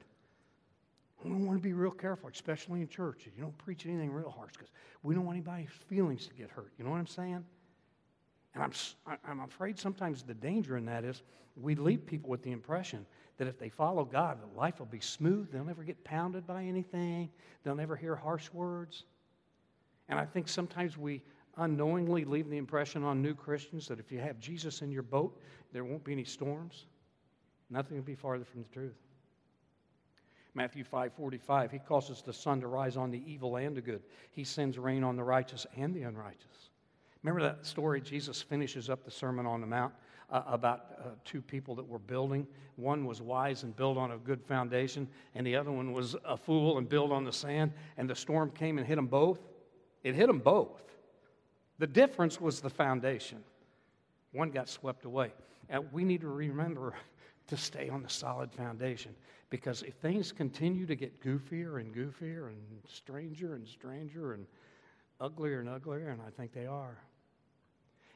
We 1.22 1.32
want 1.32 1.58
to 1.58 1.62
be 1.62 1.72
real 1.72 1.90
careful, 1.90 2.28
especially 2.28 2.82
in 2.82 2.88
church. 2.88 3.22
You 3.24 3.42
don't 3.42 3.56
preach 3.56 3.86
anything 3.86 4.12
real 4.12 4.30
harsh 4.30 4.52
because 4.52 4.70
we 5.02 5.14
don't 5.14 5.24
want 5.24 5.36
anybody's 5.36 5.70
feelings 5.88 6.26
to 6.26 6.34
get 6.34 6.50
hurt. 6.50 6.72
You 6.76 6.84
know 6.84 6.90
what 6.90 6.98
I'm 6.98 7.06
saying? 7.06 7.44
And 8.54 8.62
I'm, 8.62 9.18
I'm 9.26 9.40
afraid 9.40 9.78
sometimes 9.78 10.22
the 10.22 10.34
danger 10.34 10.76
in 10.76 10.84
that 10.86 11.04
is 11.04 11.22
we 11.56 11.74
leave 11.74 12.06
people 12.06 12.30
with 12.30 12.42
the 12.42 12.52
impression 12.52 13.04
that 13.36 13.48
if 13.48 13.58
they 13.58 13.68
follow 13.68 14.04
God, 14.04 14.38
life 14.56 14.78
will 14.78 14.86
be 14.86 15.00
smooth. 15.00 15.50
They'll 15.50 15.64
never 15.64 15.82
get 15.82 16.02
pounded 16.04 16.46
by 16.46 16.64
anything, 16.64 17.30
they'll 17.62 17.74
never 17.74 17.96
hear 17.96 18.14
harsh 18.14 18.50
words. 18.52 19.04
And 20.08 20.18
I 20.18 20.24
think 20.24 20.48
sometimes 20.48 20.96
we 20.98 21.22
unknowingly 21.56 22.24
leave 22.24 22.50
the 22.50 22.56
impression 22.56 23.04
on 23.04 23.22
new 23.22 23.34
Christians 23.34 23.88
that 23.88 23.98
if 23.98 24.12
you 24.12 24.18
have 24.18 24.38
Jesus 24.38 24.82
in 24.82 24.90
your 24.90 25.02
boat, 25.02 25.40
there 25.72 25.84
won't 25.84 26.04
be 26.04 26.12
any 26.12 26.24
storms. 26.24 26.86
Nothing 27.70 27.96
will 27.96 28.04
be 28.04 28.14
farther 28.14 28.44
from 28.44 28.62
the 28.62 28.68
truth. 28.68 28.96
Matthew 30.54 30.84
5:45, 30.84 31.72
he 31.72 31.78
causes 31.80 32.22
the 32.22 32.32
sun 32.32 32.60
to 32.60 32.68
rise 32.68 32.96
on 32.96 33.10
the 33.10 33.22
evil 33.30 33.56
and 33.56 33.76
the 33.76 33.80
good. 33.80 34.02
He 34.30 34.44
sends 34.44 34.78
rain 34.78 35.02
on 35.02 35.16
the 35.16 35.24
righteous 35.24 35.66
and 35.76 35.92
the 35.94 36.02
unrighteous. 36.02 36.70
Remember 37.24 37.42
that 37.42 37.64
story 37.64 38.02
Jesus 38.02 38.42
finishes 38.42 38.90
up 38.90 39.02
the 39.02 39.10
Sermon 39.10 39.46
on 39.46 39.62
the 39.62 39.66
Mount 39.66 39.94
uh, 40.30 40.42
about 40.46 40.84
uh, 40.98 41.08
two 41.24 41.40
people 41.40 41.74
that 41.76 41.88
were 41.88 41.98
building. 41.98 42.46
One 42.76 43.06
was 43.06 43.22
wise 43.22 43.62
and 43.62 43.74
built 43.74 43.96
on 43.96 44.10
a 44.10 44.18
good 44.18 44.42
foundation, 44.42 45.08
and 45.34 45.46
the 45.46 45.56
other 45.56 45.72
one 45.72 45.92
was 45.92 46.14
a 46.26 46.36
fool 46.36 46.76
and 46.76 46.86
built 46.86 47.10
on 47.10 47.24
the 47.24 47.32
sand. 47.32 47.72
And 47.96 48.10
the 48.10 48.14
storm 48.14 48.50
came 48.50 48.76
and 48.76 48.86
hit 48.86 48.96
them 48.96 49.06
both. 49.06 49.40
It 50.02 50.14
hit 50.14 50.26
them 50.26 50.38
both. 50.38 50.82
The 51.78 51.86
difference 51.86 52.38
was 52.42 52.60
the 52.60 52.68
foundation. 52.68 53.38
One 54.32 54.50
got 54.50 54.68
swept 54.68 55.06
away. 55.06 55.32
And 55.70 55.90
we 55.92 56.04
need 56.04 56.20
to 56.20 56.28
remember 56.28 56.94
to 57.46 57.56
stay 57.56 57.88
on 57.88 58.02
the 58.02 58.08
solid 58.10 58.52
foundation 58.52 59.14
because 59.48 59.82
if 59.82 59.94
things 59.94 60.30
continue 60.30 60.84
to 60.84 60.94
get 60.94 61.22
goofier 61.22 61.80
and 61.80 61.94
goofier 61.94 62.48
and 62.48 62.58
stranger 62.86 63.54
and 63.54 63.66
stranger 63.66 64.34
and 64.34 64.46
uglier 65.20 65.60
and 65.60 65.70
uglier, 65.70 66.08
and 66.08 66.20
I 66.20 66.30
think 66.30 66.52
they 66.52 66.66
are, 66.66 66.98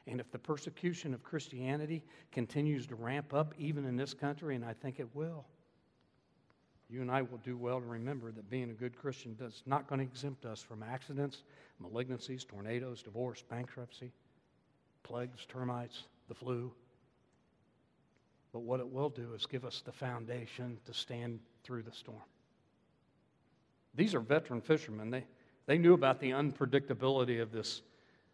and 0.09 0.19
if 0.19 0.31
the 0.31 0.39
persecution 0.39 1.13
of 1.13 1.23
Christianity 1.23 2.03
continues 2.31 2.87
to 2.87 2.95
ramp 2.95 3.33
up, 3.33 3.53
even 3.57 3.85
in 3.85 3.95
this 3.95 4.13
country, 4.13 4.55
and 4.55 4.65
I 4.65 4.73
think 4.73 4.99
it 4.99 5.07
will, 5.13 5.45
you 6.89 7.01
and 7.01 7.11
I 7.11 7.21
will 7.21 7.37
do 7.43 7.55
well 7.55 7.79
to 7.79 7.85
remember 7.85 8.31
that 8.31 8.49
being 8.49 8.71
a 8.71 8.73
good 8.73 8.97
Christian 8.97 9.37
is 9.39 9.61
not 9.67 9.87
going 9.87 9.99
to 9.99 10.05
exempt 10.05 10.45
us 10.45 10.61
from 10.61 10.81
accidents, 10.81 11.43
malignancies, 11.81 12.47
tornadoes, 12.47 13.03
divorce, 13.03 13.43
bankruptcy, 13.47 14.11
plagues, 15.03 15.45
termites, 15.47 16.05
the 16.27 16.33
flu. 16.33 16.71
But 18.51 18.61
what 18.61 18.79
it 18.79 18.87
will 18.91 19.09
do 19.09 19.35
is 19.35 19.45
give 19.45 19.65
us 19.65 19.83
the 19.85 19.91
foundation 19.91 20.79
to 20.85 20.93
stand 20.93 21.39
through 21.63 21.83
the 21.83 21.91
storm. 21.91 22.17
These 23.93 24.15
are 24.15 24.19
veteran 24.19 24.61
fishermen. 24.61 25.11
They, 25.11 25.25
they 25.67 25.77
knew 25.77 25.93
about 25.93 26.19
the 26.19 26.31
unpredictability 26.31 27.39
of 27.39 27.51
this 27.51 27.83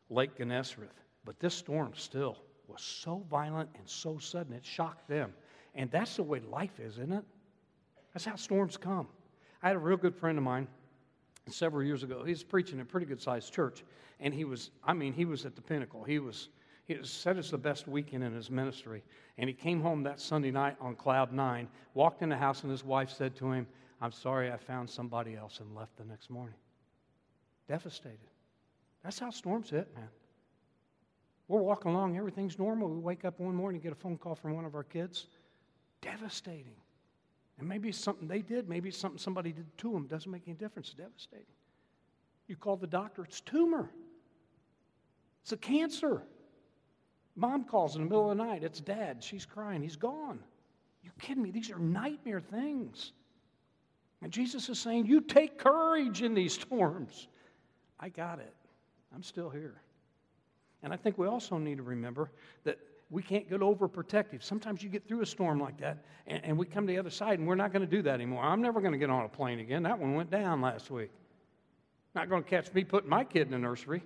Lake 0.10 0.38
Gennesareth, 0.38 1.05
but 1.26 1.40
this 1.40 1.54
storm 1.54 1.92
still 1.96 2.38
was 2.68 2.82
so 2.82 3.24
violent 3.30 3.70
and 3.78 3.88
so 3.88 4.18
sudden, 4.18 4.54
it 4.54 4.66
shocked 4.66 5.08
them. 5.08 5.34
And 5.74 5.92
that's 5.92 6.16
the 6.16 6.24
way 6.24 6.40
life 6.40 6.80
is, 6.80 6.94
isn't 6.94 7.12
it? 7.12 7.24
That's 8.14 8.26
how 8.26 8.36
storms 8.36 8.78
come. 8.78 9.08
I 9.62 9.68
had 9.68 9.76
a 9.76 9.80
real 9.80 9.98
good 9.98 10.16
friend 10.16 10.38
of 10.38 10.44
mine 10.44 10.68
several 11.50 11.84
years 11.84 12.04
ago. 12.04 12.24
He 12.24 12.32
was 12.32 12.44
preaching 12.44 12.76
in 12.76 12.82
a 12.82 12.86
pretty 12.86 13.06
good 13.06 13.22
sized 13.22 13.54
church, 13.54 13.84
and 14.20 14.34
he 14.34 14.46
was, 14.46 14.72
I 14.84 14.94
mean, 14.94 15.12
he 15.14 15.26
was 15.26 15.46
at 15.46 15.56
the 15.56 15.62
pinnacle. 15.62 16.04
He 16.04 16.20
was, 16.20 16.50
he 16.86 16.98
said 17.04 17.38
it's 17.38 17.52
the 17.52 17.58
best 17.58 17.88
weekend 17.88 18.24
in 18.24 18.34
his 18.34 18.50
ministry. 18.50 19.04
And 19.38 19.50
he 19.50 19.54
came 19.54 19.82
home 19.82 20.04
that 20.04 20.22
Sunday 20.22 20.52
night 20.52 20.78
on 20.80 20.96
cloud 20.96 21.34
nine, 21.34 21.68
walked 21.94 22.22
in 22.22 22.30
the 22.30 22.38
house, 22.38 22.64
and 22.64 22.72
his 22.72 22.86
wife 22.86 23.10
said 23.10 23.36
to 23.38 23.52
him, 23.52 23.68
I'm 24.02 24.12
sorry 24.12 24.52
I 24.52 24.58
found 24.58 24.90
somebody 24.90 25.36
else 25.36 25.60
and 25.60 25.76
left 25.76 25.98
the 25.98 26.06
next 26.06 26.30
morning. 26.30 26.56
Devastated. 27.68 28.20
That's 29.04 29.20
how 29.20 29.30
storms 29.30 29.70
hit, 29.70 29.94
man. 29.96 30.08
We're 31.48 31.62
walking 31.62 31.92
along, 31.92 32.18
everything's 32.18 32.58
normal. 32.58 32.90
We 32.90 33.00
wake 33.00 33.24
up 33.24 33.40
one 33.40 33.56
morning, 33.56 33.78
and 33.78 33.84
get 33.84 33.92
a 33.92 33.96
phone 33.96 34.18
call 34.18 34.36
from 34.36 34.56
one 34.56 34.66
of 34.66 34.76
our 34.76 34.84
kids. 34.84 35.28
Devastating. 36.02 36.76
And 37.60 37.68
maybe 37.68 37.90
it's 37.90 38.00
something 38.00 38.28
they 38.28 38.42
did, 38.42 38.68
maybe 38.68 38.90
it's 38.90 38.98
something 38.98 39.20
somebody 39.20 39.52
did 39.52 39.78
to 39.78 39.92
them. 39.92 40.08
Doesn't 40.08 40.32
make 40.32 40.44
any 40.48 40.56
difference. 40.56 40.94
Devastating. 40.94 41.46
You 42.48 42.56
call 42.56 42.78
the 42.78 42.88
doctor, 42.88 43.24
it's 43.24 43.42
tumor. 43.42 43.90
It's 45.44 45.52
a 45.52 45.58
cancer. 45.58 46.24
Mom 47.36 47.66
calls 47.66 47.96
in 47.96 48.04
the 48.04 48.10
middle 48.10 48.32
of 48.32 48.38
the 48.38 48.44
night, 48.44 48.64
it's 48.64 48.80
dad. 48.80 49.24
She's 49.24 49.46
crying, 49.46 49.82
he's 49.82 49.96
gone. 49.96 50.40
You 51.04 51.12
kidding 51.20 51.44
me? 51.44 51.52
These 51.52 51.70
are 51.70 51.80
nightmare 51.80 52.42
things. 52.42 53.12
And 54.22 54.32
Jesus 54.32 54.70
is 54.70 54.80
saying, 54.80 55.06
You 55.06 55.22
take 55.22 55.60
courage 55.60 56.24
in 56.24 56.34
these 56.34 56.54
storms. 56.54 57.28
I 58.00 58.10
got 58.10 58.40
it. 58.40 58.54
I'm 59.14 59.24
still 59.24 59.50
here. 59.50 59.76
And 60.86 60.94
I 60.94 60.98
think 60.98 61.18
we 61.18 61.26
also 61.26 61.58
need 61.58 61.78
to 61.78 61.84
remember 61.84 62.30
that 62.64 62.78
we 63.10 63.24
can't 63.24 63.50
get 63.50 63.62
overprotective. 63.62 64.44
Sometimes 64.44 64.84
you 64.84 64.90
get 64.90 65.08
through 65.08 65.22
a 65.22 65.26
storm 65.26 65.60
like 65.60 65.80
that, 65.80 66.06
and, 66.28 66.46
and 66.46 66.58
we 66.60 66.68
come 66.68 66.86
to 66.86 66.94
the 66.94 67.00
other 67.00 67.10
side, 67.10 67.40
and 67.40 67.48
we're 67.48 67.56
not 67.56 67.74
going 67.74 67.82
to 67.82 67.90
do 67.90 68.04
that 68.04 68.14
anymore. 68.14 68.44
I'm 68.44 68.62
never 68.62 68.80
going 68.80 68.92
to 68.92 69.00
get 69.00 69.10
on 69.10 69.26
a 69.26 69.28
plane 69.28 69.60
again. 69.60 69.82
That 69.82 69.98
one 69.98 70.14
went 70.14 70.30
down 70.30 70.62
last 70.62 70.92
week. 70.92 71.10
Not 72.14 72.30
going 72.30 72.44
to 72.44 72.50
catch 72.50 72.72
me 72.72 72.84
putting 72.84 73.10
my 73.10 73.24
kid 73.24 73.48
in 73.48 73.56
a 73.56 73.58
nursery. 73.58 74.04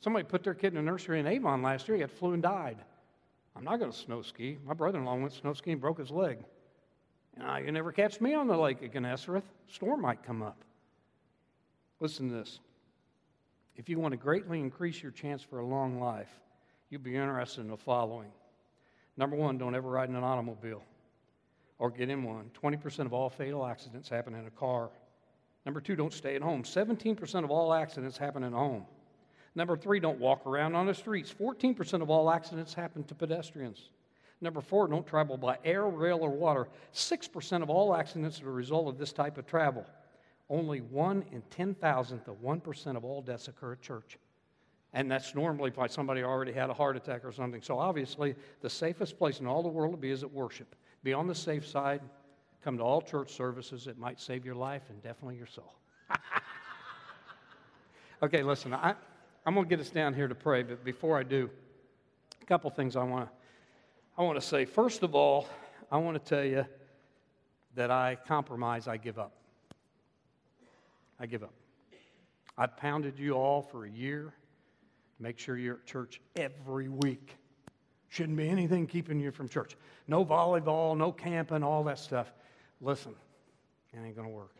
Somebody 0.00 0.24
put 0.24 0.42
their 0.42 0.54
kid 0.54 0.72
in 0.72 0.78
a 0.78 0.82
nursery 0.82 1.20
in 1.20 1.26
Avon 1.28 1.62
last 1.62 1.86
year. 1.86 1.94
He 1.94 2.00
had 2.00 2.10
flu 2.10 2.32
and 2.32 2.42
died. 2.42 2.78
I'm 3.54 3.62
not 3.62 3.78
going 3.78 3.92
to 3.92 3.96
snow 3.96 4.22
ski. 4.22 4.58
My 4.66 4.74
brother 4.74 4.98
in 4.98 5.04
law 5.04 5.14
went 5.14 5.32
snow 5.32 5.52
skiing 5.52 5.74
and 5.74 5.80
broke 5.80 6.00
his 6.00 6.10
leg. 6.10 6.38
And 7.40 7.64
you 7.64 7.70
never 7.70 7.92
catch 7.92 8.20
me 8.20 8.34
on 8.34 8.48
the 8.48 8.56
lake 8.56 8.82
at 8.82 8.92
Gennesareth. 8.92 9.44
Storm 9.68 10.00
might 10.00 10.24
come 10.24 10.42
up. 10.42 10.64
Listen 12.00 12.28
to 12.30 12.34
this. 12.34 12.58
If 13.78 13.88
you 13.88 14.00
want 14.00 14.10
to 14.10 14.18
greatly 14.18 14.58
increase 14.58 15.00
your 15.00 15.12
chance 15.12 15.40
for 15.40 15.60
a 15.60 15.64
long 15.64 16.00
life, 16.00 16.28
you'd 16.90 17.04
be 17.04 17.14
interested 17.14 17.60
in 17.60 17.68
the 17.68 17.76
following. 17.76 18.30
Number 19.16 19.36
one, 19.36 19.56
don't 19.56 19.76
ever 19.76 19.88
ride 19.88 20.08
in 20.08 20.16
an 20.16 20.24
automobile 20.24 20.82
or 21.78 21.88
get 21.88 22.10
in 22.10 22.24
one. 22.24 22.50
20% 22.60 23.06
of 23.06 23.12
all 23.12 23.30
fatal 23.30 23.64
accidents 23.64 24.08
happen 24.08 24.34
in 24.34 24.46
a 24.46 24.50
car. 24.50 24.90
Number 25.64 25.80
two, 25.80 25.94
don't 25.94 26.12
stay 26.12 26.34
at 26.34 26.42
home. 26.42 26.64
17% 26.64 27.44
of 27.44 27.52
all 27.52 27.72
accidents 27.72 28.18
happen 28.18 28.42
in 28.42 28.52
a 28.52 28.56
home. 28.56 28.84
Number 29.54 29.76
three, 29.76 30.00
don't 30.00 30.18
walk 30.18 30.44
around 30.44 30.74
on 30.74 30.86
the 30.86 30.94
streets. 30.94 31.32
14% 31.32 32.02
of 32.02 32.10
all 32.10 32.30
accidents 32.30 32.74
happen 32.74 33.04
to 33.04 33.14
pedestrians. 33.14 33.90
Number 34.40 34.60
four, 34.60 34.88
don't 34.88 35.06
travel 35.06 35.36
by 35.36 35.58
air, 35.64 35.86
rail, 35.86 36.18
or 36.18 36.30
water. 36.30 36.68
6% 36.92 37.62
of 37.62 37.70
all 37.70 37.94
accidents 37.94 38.42
are 38.42 38.48
a 38.48 38.52
result 38.52 38.88
of 38.88 38.98
this 38.98 39.12
type 39.12 39.38
of 39.38 39.46
travel. 39.46 39.86
Only 40.50 40.80
one 40.80 41.24
in 41.32 41.42
10,000 41.50 42.20
to 42.24 42.32
1% 42.32 42.96
of 42.96 43.04
all 43.04 43.20
deaths 43.20 43.48
occur 43.48 43.72
at 43.72 43.82
church. 43.82 44.18
And 44.94 45.10
that's 45.10 45.34
normally 45.34 45.70
by 45.70 45.86
somebody 45.86 46.22
already 46.22 46.52
had 46.52 46.70
a 46.70 46.74
heart 46.74 46.96
attack 46.96 47.24
or 47.24 47.32
something. 47.32 47.60
So 47.60 47.78
obviously, 47.78 48.34
the 48.62 48.70
safest 48.70 49.18
place 49.18 49.40
in 49.40 49.46
all 49.46 49.62
the 49.62 49.68
world 49.68 49.92
to 49.92 49.98
be 49.98 50.10
is 50.10 50.22
at 50.22 50.32
worship. 50.32 50.74
Be 51.02 51.12
on 51.12 51.26
the 51.26 51.34
safe 51.34 51.66
side. 51.66 52.00
Come 52.64 52.78
to 52.78 52.82
all 52.82 53.02
church 53.02 53.32
services. 53.32 53.86
It 53.86 53.98
might 53.98 54.18
save 54.18 54.46
your 54.46 54.54
life 54.54 54.82
and 54.88 55.02
definitely 55.02 55.36
your 55.36 55.46
soul. 55.46 55.74
okay, 58.22 58.42
listen, 58.42 58.72
I, 58.72 58.94
I'm 59.44 59.54
going 59.54 59.66
to 59.66 59.70
get 59.70 59.80
us 59.80 59.90
down 59.90 60.14
here 60.14 60.26
to 60.28 60.34
pray, 60.34 60.62
but 60.62 60.82
before 60.84 61.18
I 61.18 61.22
do, 61.22 61.50
a 62.40 62.46
couple 62.46 62.70
things 62.70 62.96
I 62.96 63.04
want 63.04 63.28
to 63.28 63.38
I 64.18 64.22
want 64.22 64.34
to 64.34 64.44
say. 64.44 64.64
First 64.64 65.04
of 65.04 65.14
all, 65.14 65.46
I 65.92 65.96
want 65.98 66.20
to 66.20 66.28
tell 66.28 66.44
you 66.44 66.66
that 67.76 67.92
I 67.92 68.18
compromise, 68.26 68.88
I 68.88 68.96
give 68.96 69.16
up. 69.16 69.30
I 71.20 71.26
give 71.26 71.42
up. 71.42 71.54
I've 72.56 72.76
pounded 72.76 73.18
you 73.18 73.32
all 73.32 73.62
for 73.62 73.84
a 73.84 73.90
year. 73.90 74.34
Make 75.20 75.38
sure 75.38 75.56
you're 75.56 75.76
at 75.76 75.86
church 75.86 76.20
every 76.36 76.88
week. 76.88 77.36
Shouldn't 78.08 78.36
be 78.36 78.48
anything 78.48 78.86
keeping 78.86 79.20
you 79.20 79.30
from 79.30 79.48
church. 79.48 79.76
No 80.06 80.24
volleyball, 80.24 80.96
no 80.96 81.12
camping, 81.12 81.62
all 81.62 81.84
that 81.84 81.98
stuff. 81.98 82.32
Listen, 82.80 83.14
it 83.92 83.98
ain't 83.98 84.16
going 84.16 84.26
to 84.26 84.34
work. 84.34 84.54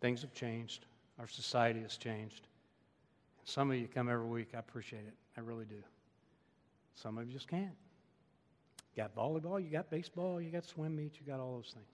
Things 0.00 0.22
have 0.22 0.32
changed. 0.32 0.86
Our 1.18 1.28
society 1.28 1.80
has 1.82 1.96
changed. 1.96 2.48
Some 3.44 3.70
of 3.70 3.76
you 3.76 3.86
come 3.86 4.08
every 4.08 4.26
week. 4.26 4.48
I 4.54 4.58
appreciate 4.58 5.06
it. 5.06 5.14
I 5.36 5.40
really 5.40 5.64
do. 5.64 5.82
Some 6.94 7.18
of 7.18 7.26
you 7.26 7.32
just 7.32 7.48
can't. 7.48 7.76
You 8.94 9.02
got 9.02 9.14
volleyball, 9.14 9.62
you 9.62 9.70
got 9.70 9.90
baseball, 9.90 10.40
you 10.40 10.50
got 10.50 10.64
swim 10.64 10.96
meets, 10.96 11.18
you 11.20 11.26
got 11.26 11.38
all 11.38 11.56
those 11.56 11.72
things. 11.74 11.86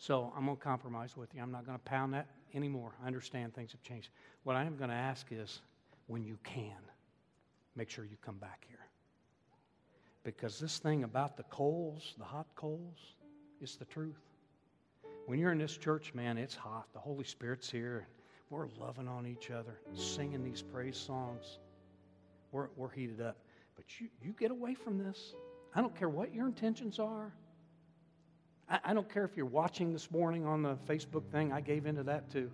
So 0.00 0.32
I'm 0.34 0.46
going 0.46 0.56
to 0.56 0.62
compromise 0.62 1.14
with 1.14 1.34
you. 1.34 1.42
I'm 1.42 1.52
not 1.52 1.66
going 1.66 1.76
to 1.76 1.84
pound 1.84 2.14
that 2.14 2.26
anymore. 2.54 2.92
I 3.04 3.06
understand 3.06 3.54
things 3.54 3.72
have 3.72 3.82
changed. 3.82 4.08
What 4.44 4.56
I 4.56 4.64
am 4.64 4.76
going 4.78 4.88
to 4.88 4.96
ask 4.96 5.26
is 5.30 5.60
when 6.06 6.24
you 6.24 6.38
can, 6.42 6.78
make 7.76 7.90
sure 7.90 8.06
you 8.06 8.16
come 8.24 8.38
back 8.38 8.64
here. 8.66 8.78
Because 10.24 10.58
this 10.58 10.78
thing 10.78 11.04
about 11.04 11.36
the 11.36 11.42
coals, 11.44 12.14
the 12.16 12.24
hot 12.24 12.46
coals, 12.56 12.96
it's 13.60 13.76
the 13.76 13.84
truth. 13.84 14.22
When 15.26 15.38
you're 15.38 15.52
in 15.52 15.58
this 15.58 15.76
church, 15.76 16.14
man, 16.14 16.38
it's 16.38 16.54
hot. 16.54 16.86
The 16.94 16.98
Holy 16.98 17.24
Spirit's 17.24 17.70
here. 17.70 18.06
We're 18.48 18.68
loving 18.78 19.06
on 19.06 19.26
each 19.26 19.50
other, 19.50 19.80
singing 19.92 20.42
these 20.42 20.62
praise 20.62 20.96
songs. 20.96 21.58
We're, 22.52 22.68
we're 22.74 22.90
heated 22.90 23.20
up. 23.20 23.36
But 23.76 23.84
you, 24.00 24.08
you 24.22 24.32
get 24.32 24.50
away 24.50 24.72
from 24.72 24.96
this. 24.96 25.34
I 25.74 25.82
don't 25.82 25.94
care 25.94 26.08
what 26.08 26.34
your 26.34 26.46
intentions 26.46 26.98
are. 26.98 27.34
I, 28.70 28.78
I 28.84 28.94
don't 28.94 29.12
care 29.12 29.24
if 29.24 29.36
you're 29.36 29.46
watching 29.46 29.92
this 29.92 30.10
morning 30.10 30.46
on 30.46 30.62
the 30.62 30.76
Facebook 30.88 31.26
thing. 31.30 31.52
I 31.52 31.60
gave 31.60 31.86
into 31.86 32.04
that 32.04 32.30
too. 32.30 32.50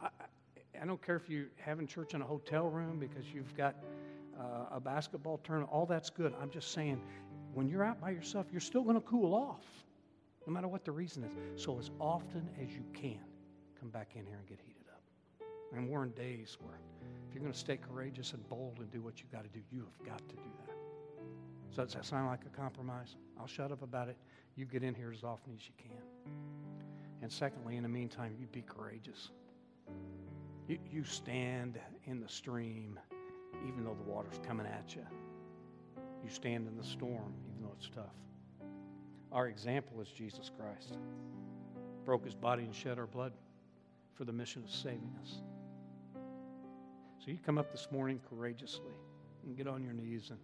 I 0.00 0.84
don't 0.84 1.04
care 1.04 1.16
if 1.16 1.28
you're 1.28 1.46
having 1.56 1.86
church 1.86 2.14
in 2.14 2.22
a 2.22 2.24
hotel 2.24 2.68
room 2.68 2.98
because 2.98 3.24
you've 3.32 3.56
got 3.56 3.74
uh, 4.38 4.76
a 4.76 4.80
basketball 4.80 5.38
tournament. 5.38 5.72
All 5.72 5.86
that's 5.86 6.10
good. 6.10 6.34
I'm 6.40 6.50
just 6.50 6.72
saying, 6.72 7.00
when 7.54 7.68
you're 7.68 7.82
out 7.82 8.00
by 8.00 8.10
yourself, 8.10 8.46
you're 8.52 8.60
still 8.60 8.82
going 8.82 8.96
to 8.96 9.00
cool 9.00 9.34
off, 9.34 9.64
no 10.46 10.52
matter 10.52 10.68
what 10.68 10.84
the 10.84 10.92
reason 10.92 11.24
is. 11.24 11.62
So, 11.62 11.78
as 11.78 11.90
often 11.98 12.48
as 12.62 12.70
you 12.72 12.84
can, 12.92 13.20
come 13.80 13.88
back 13.88 14.10
in 14.14 14.26
here 14.26 14.36
and 14.36 14.46
get 14.46 14.60
heated 14.60 14.84
up. 14.92 15.02
And 15.72 15.88
we're 15.88 16.04
in 16.04 16.10
days 16.10 16.58
where 16.60 16.78
if 17.28 17.34
you're 17.34 17.42
going 17.42 17.52
to 17.54 17.58
stay 17.58 17.78
courageous 17.78 18.32
and 18.32 18.46
bold 18.48 18.78
and 18.78 18.90
do 18.90 19.00
what 19.00 19.20
you've 19.20 19.32
got 19.32 19.44
to 19.44 19.48
do, 19.48 19.60
you 19.72 19.80
have 19.80 20.06
got 20.06 20.28
to 20.28 20.36
do 20.36 20.50
that. 20.66 20.85
So, 21.76 21.84
does 21.84 21.92
that 21.92 22.06
sound 22.06 22.28
like 22.28 22.40
a 22.46 22.56
compromise? 22.56 23.16
I'll 23.38 23.46
shut 23.46 23.70
up 23.70 23.82
about 23.82 24.08
it. 24.08 24.16
You 24.56 24.64
get 24.64 24.82
in 24.82 24.94
here 24.94 25.12
as 25.12 25.22
often 25.22 25.52
as 25.54 25.60
you 25.66 25.74
can. 25.76 26.32
And 27.20 27.30
secondly, 27.30 27.76
in 27.76 27.82
the 27.82 27.88
meantime, 27.88 28.34
you 28.40 28.46
be 28.46 28.62
courageous. 28.62 29.28
You, 30.68 30.78
you 30.90 31.04
stand 31.04 31.78
in 32.06 32.18
the 32.18 32.28
stream 32.30 32.98
even 33.68 33.84
though 33.84 33.92
the 33.92 34.10
water's 34.10 34.40
coming 34.46 34.66
at 34.66 34.96
you. 34.96 35.02
You 36.24 36.30
stand 36.30 36.66
in 36.66 36.78
the 36.78 36.82
storm 36.82 37.34
even 37.50 37.60
though 37.60 37.74
it's 37.76 37.90
tough. 37.94 38.16
Our 39.30 39.48
example 39.48 40.00
is 40.00 40.08
Jesus 40.08 40.50
Christ. 40.58 40.96
Broke 42.06 42.24
his 42.24 42.34
body 42.34 42.62
and 42.62 42.74
shed 42.74 42.98
our 42.98 43.06
blood 43.06 43.34
for 44.14 44.24
the 44.24 44.32
mission 44.32 44.62
of 44.64 44.70
saving 44.70 45.14
us. 45.20 45.42
So 47.18 47.30
you 47.30 47.38
come 47.44 47.58
up 47.58 47.70
this 47.70 47.88
morning 47.90 48.18
courageously 48.30 48.94
and 49.44 49.54
get 49.58 49.66
on 49.66 49.84
your 49.84 49.92
knees 49.92 50.30
and 50.30 50.38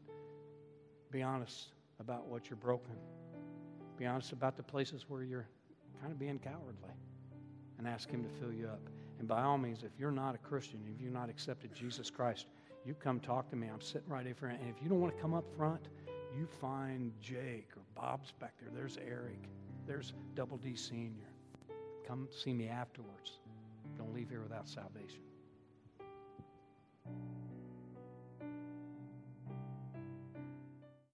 be 1.13 1.23
honest 1.23 1.69
about 2.01 2.27
what 2.27 2.49
you're 2.49 2.57
broken. 2.57 2.95
Be 3.99 4.07
honest 4.07 4.33
about 4.33 4.57
the 4.57 4.63
places 4.63 5.05
where 5.09 5.23
you're 5.23 5.47
kind 6.01 6.11
of 6.11 6.19
being 6.19 6.39
cowardly 6.39 6.91
and 7.79 7.87
ask 7.87 8.11
Him 8.11 8.25
to 8.25 8.31
fill 8.41 8.53
you 8.53 8.67
up. 8.67 8.81
And 9.19 9.29
by 9.29 9.43
all 9.43 9.59
means, 9.59 9.85
if 9.85 9.93
you're 9.99 10.11
not 10.11 10.35
a 10.35 10.39
Christian, 10.39 10.81
if 10.93 11.01
you've 11.01 11.13
not 11.13 11.29
accepted 11.29 11.73
Jesus 11.75 12.11
Christ, 12.11 12.47
you 12.85 12.95
come 12.95 13.21
talk 13.21 13.49
to 13.51 13.57
me. 13.57 13.69
I'm 13.73 13.81
sitting 13.81 14.09
right 14.09 14.27
here. 14.27 14.37
And 14.43 14.69
if 14.69 14.83
you 14.83 14.89
don't 14.89 15.01
want 15.01 15.15
to 15.15 15.21
come 15.21 15.35
up 15.35 15.45
front, 15.57 15.89
you 16.37 16.49
find 16.61 17.13
Jake 17.21 17.69
or 17.77 17.83
Bob's 17.95 18.33
back 18.41 18.55
there. 18.59 18.71
There's 18.75 18.99
Eric. 19.07 19.49
There's 19.87 20.15
Double 20.35 20.57
D 20.57 20.75
Senior. 20.75 21.29
Come 22.09 22.27
see 22.33 22.53
me 22.53 22.69
afterwards. 22.69 23.39
Don't 23.99 24.13
leave 24.15 24.31
here 24.31 24.41
without 24.41 24.69
salvation. 24.69 25.21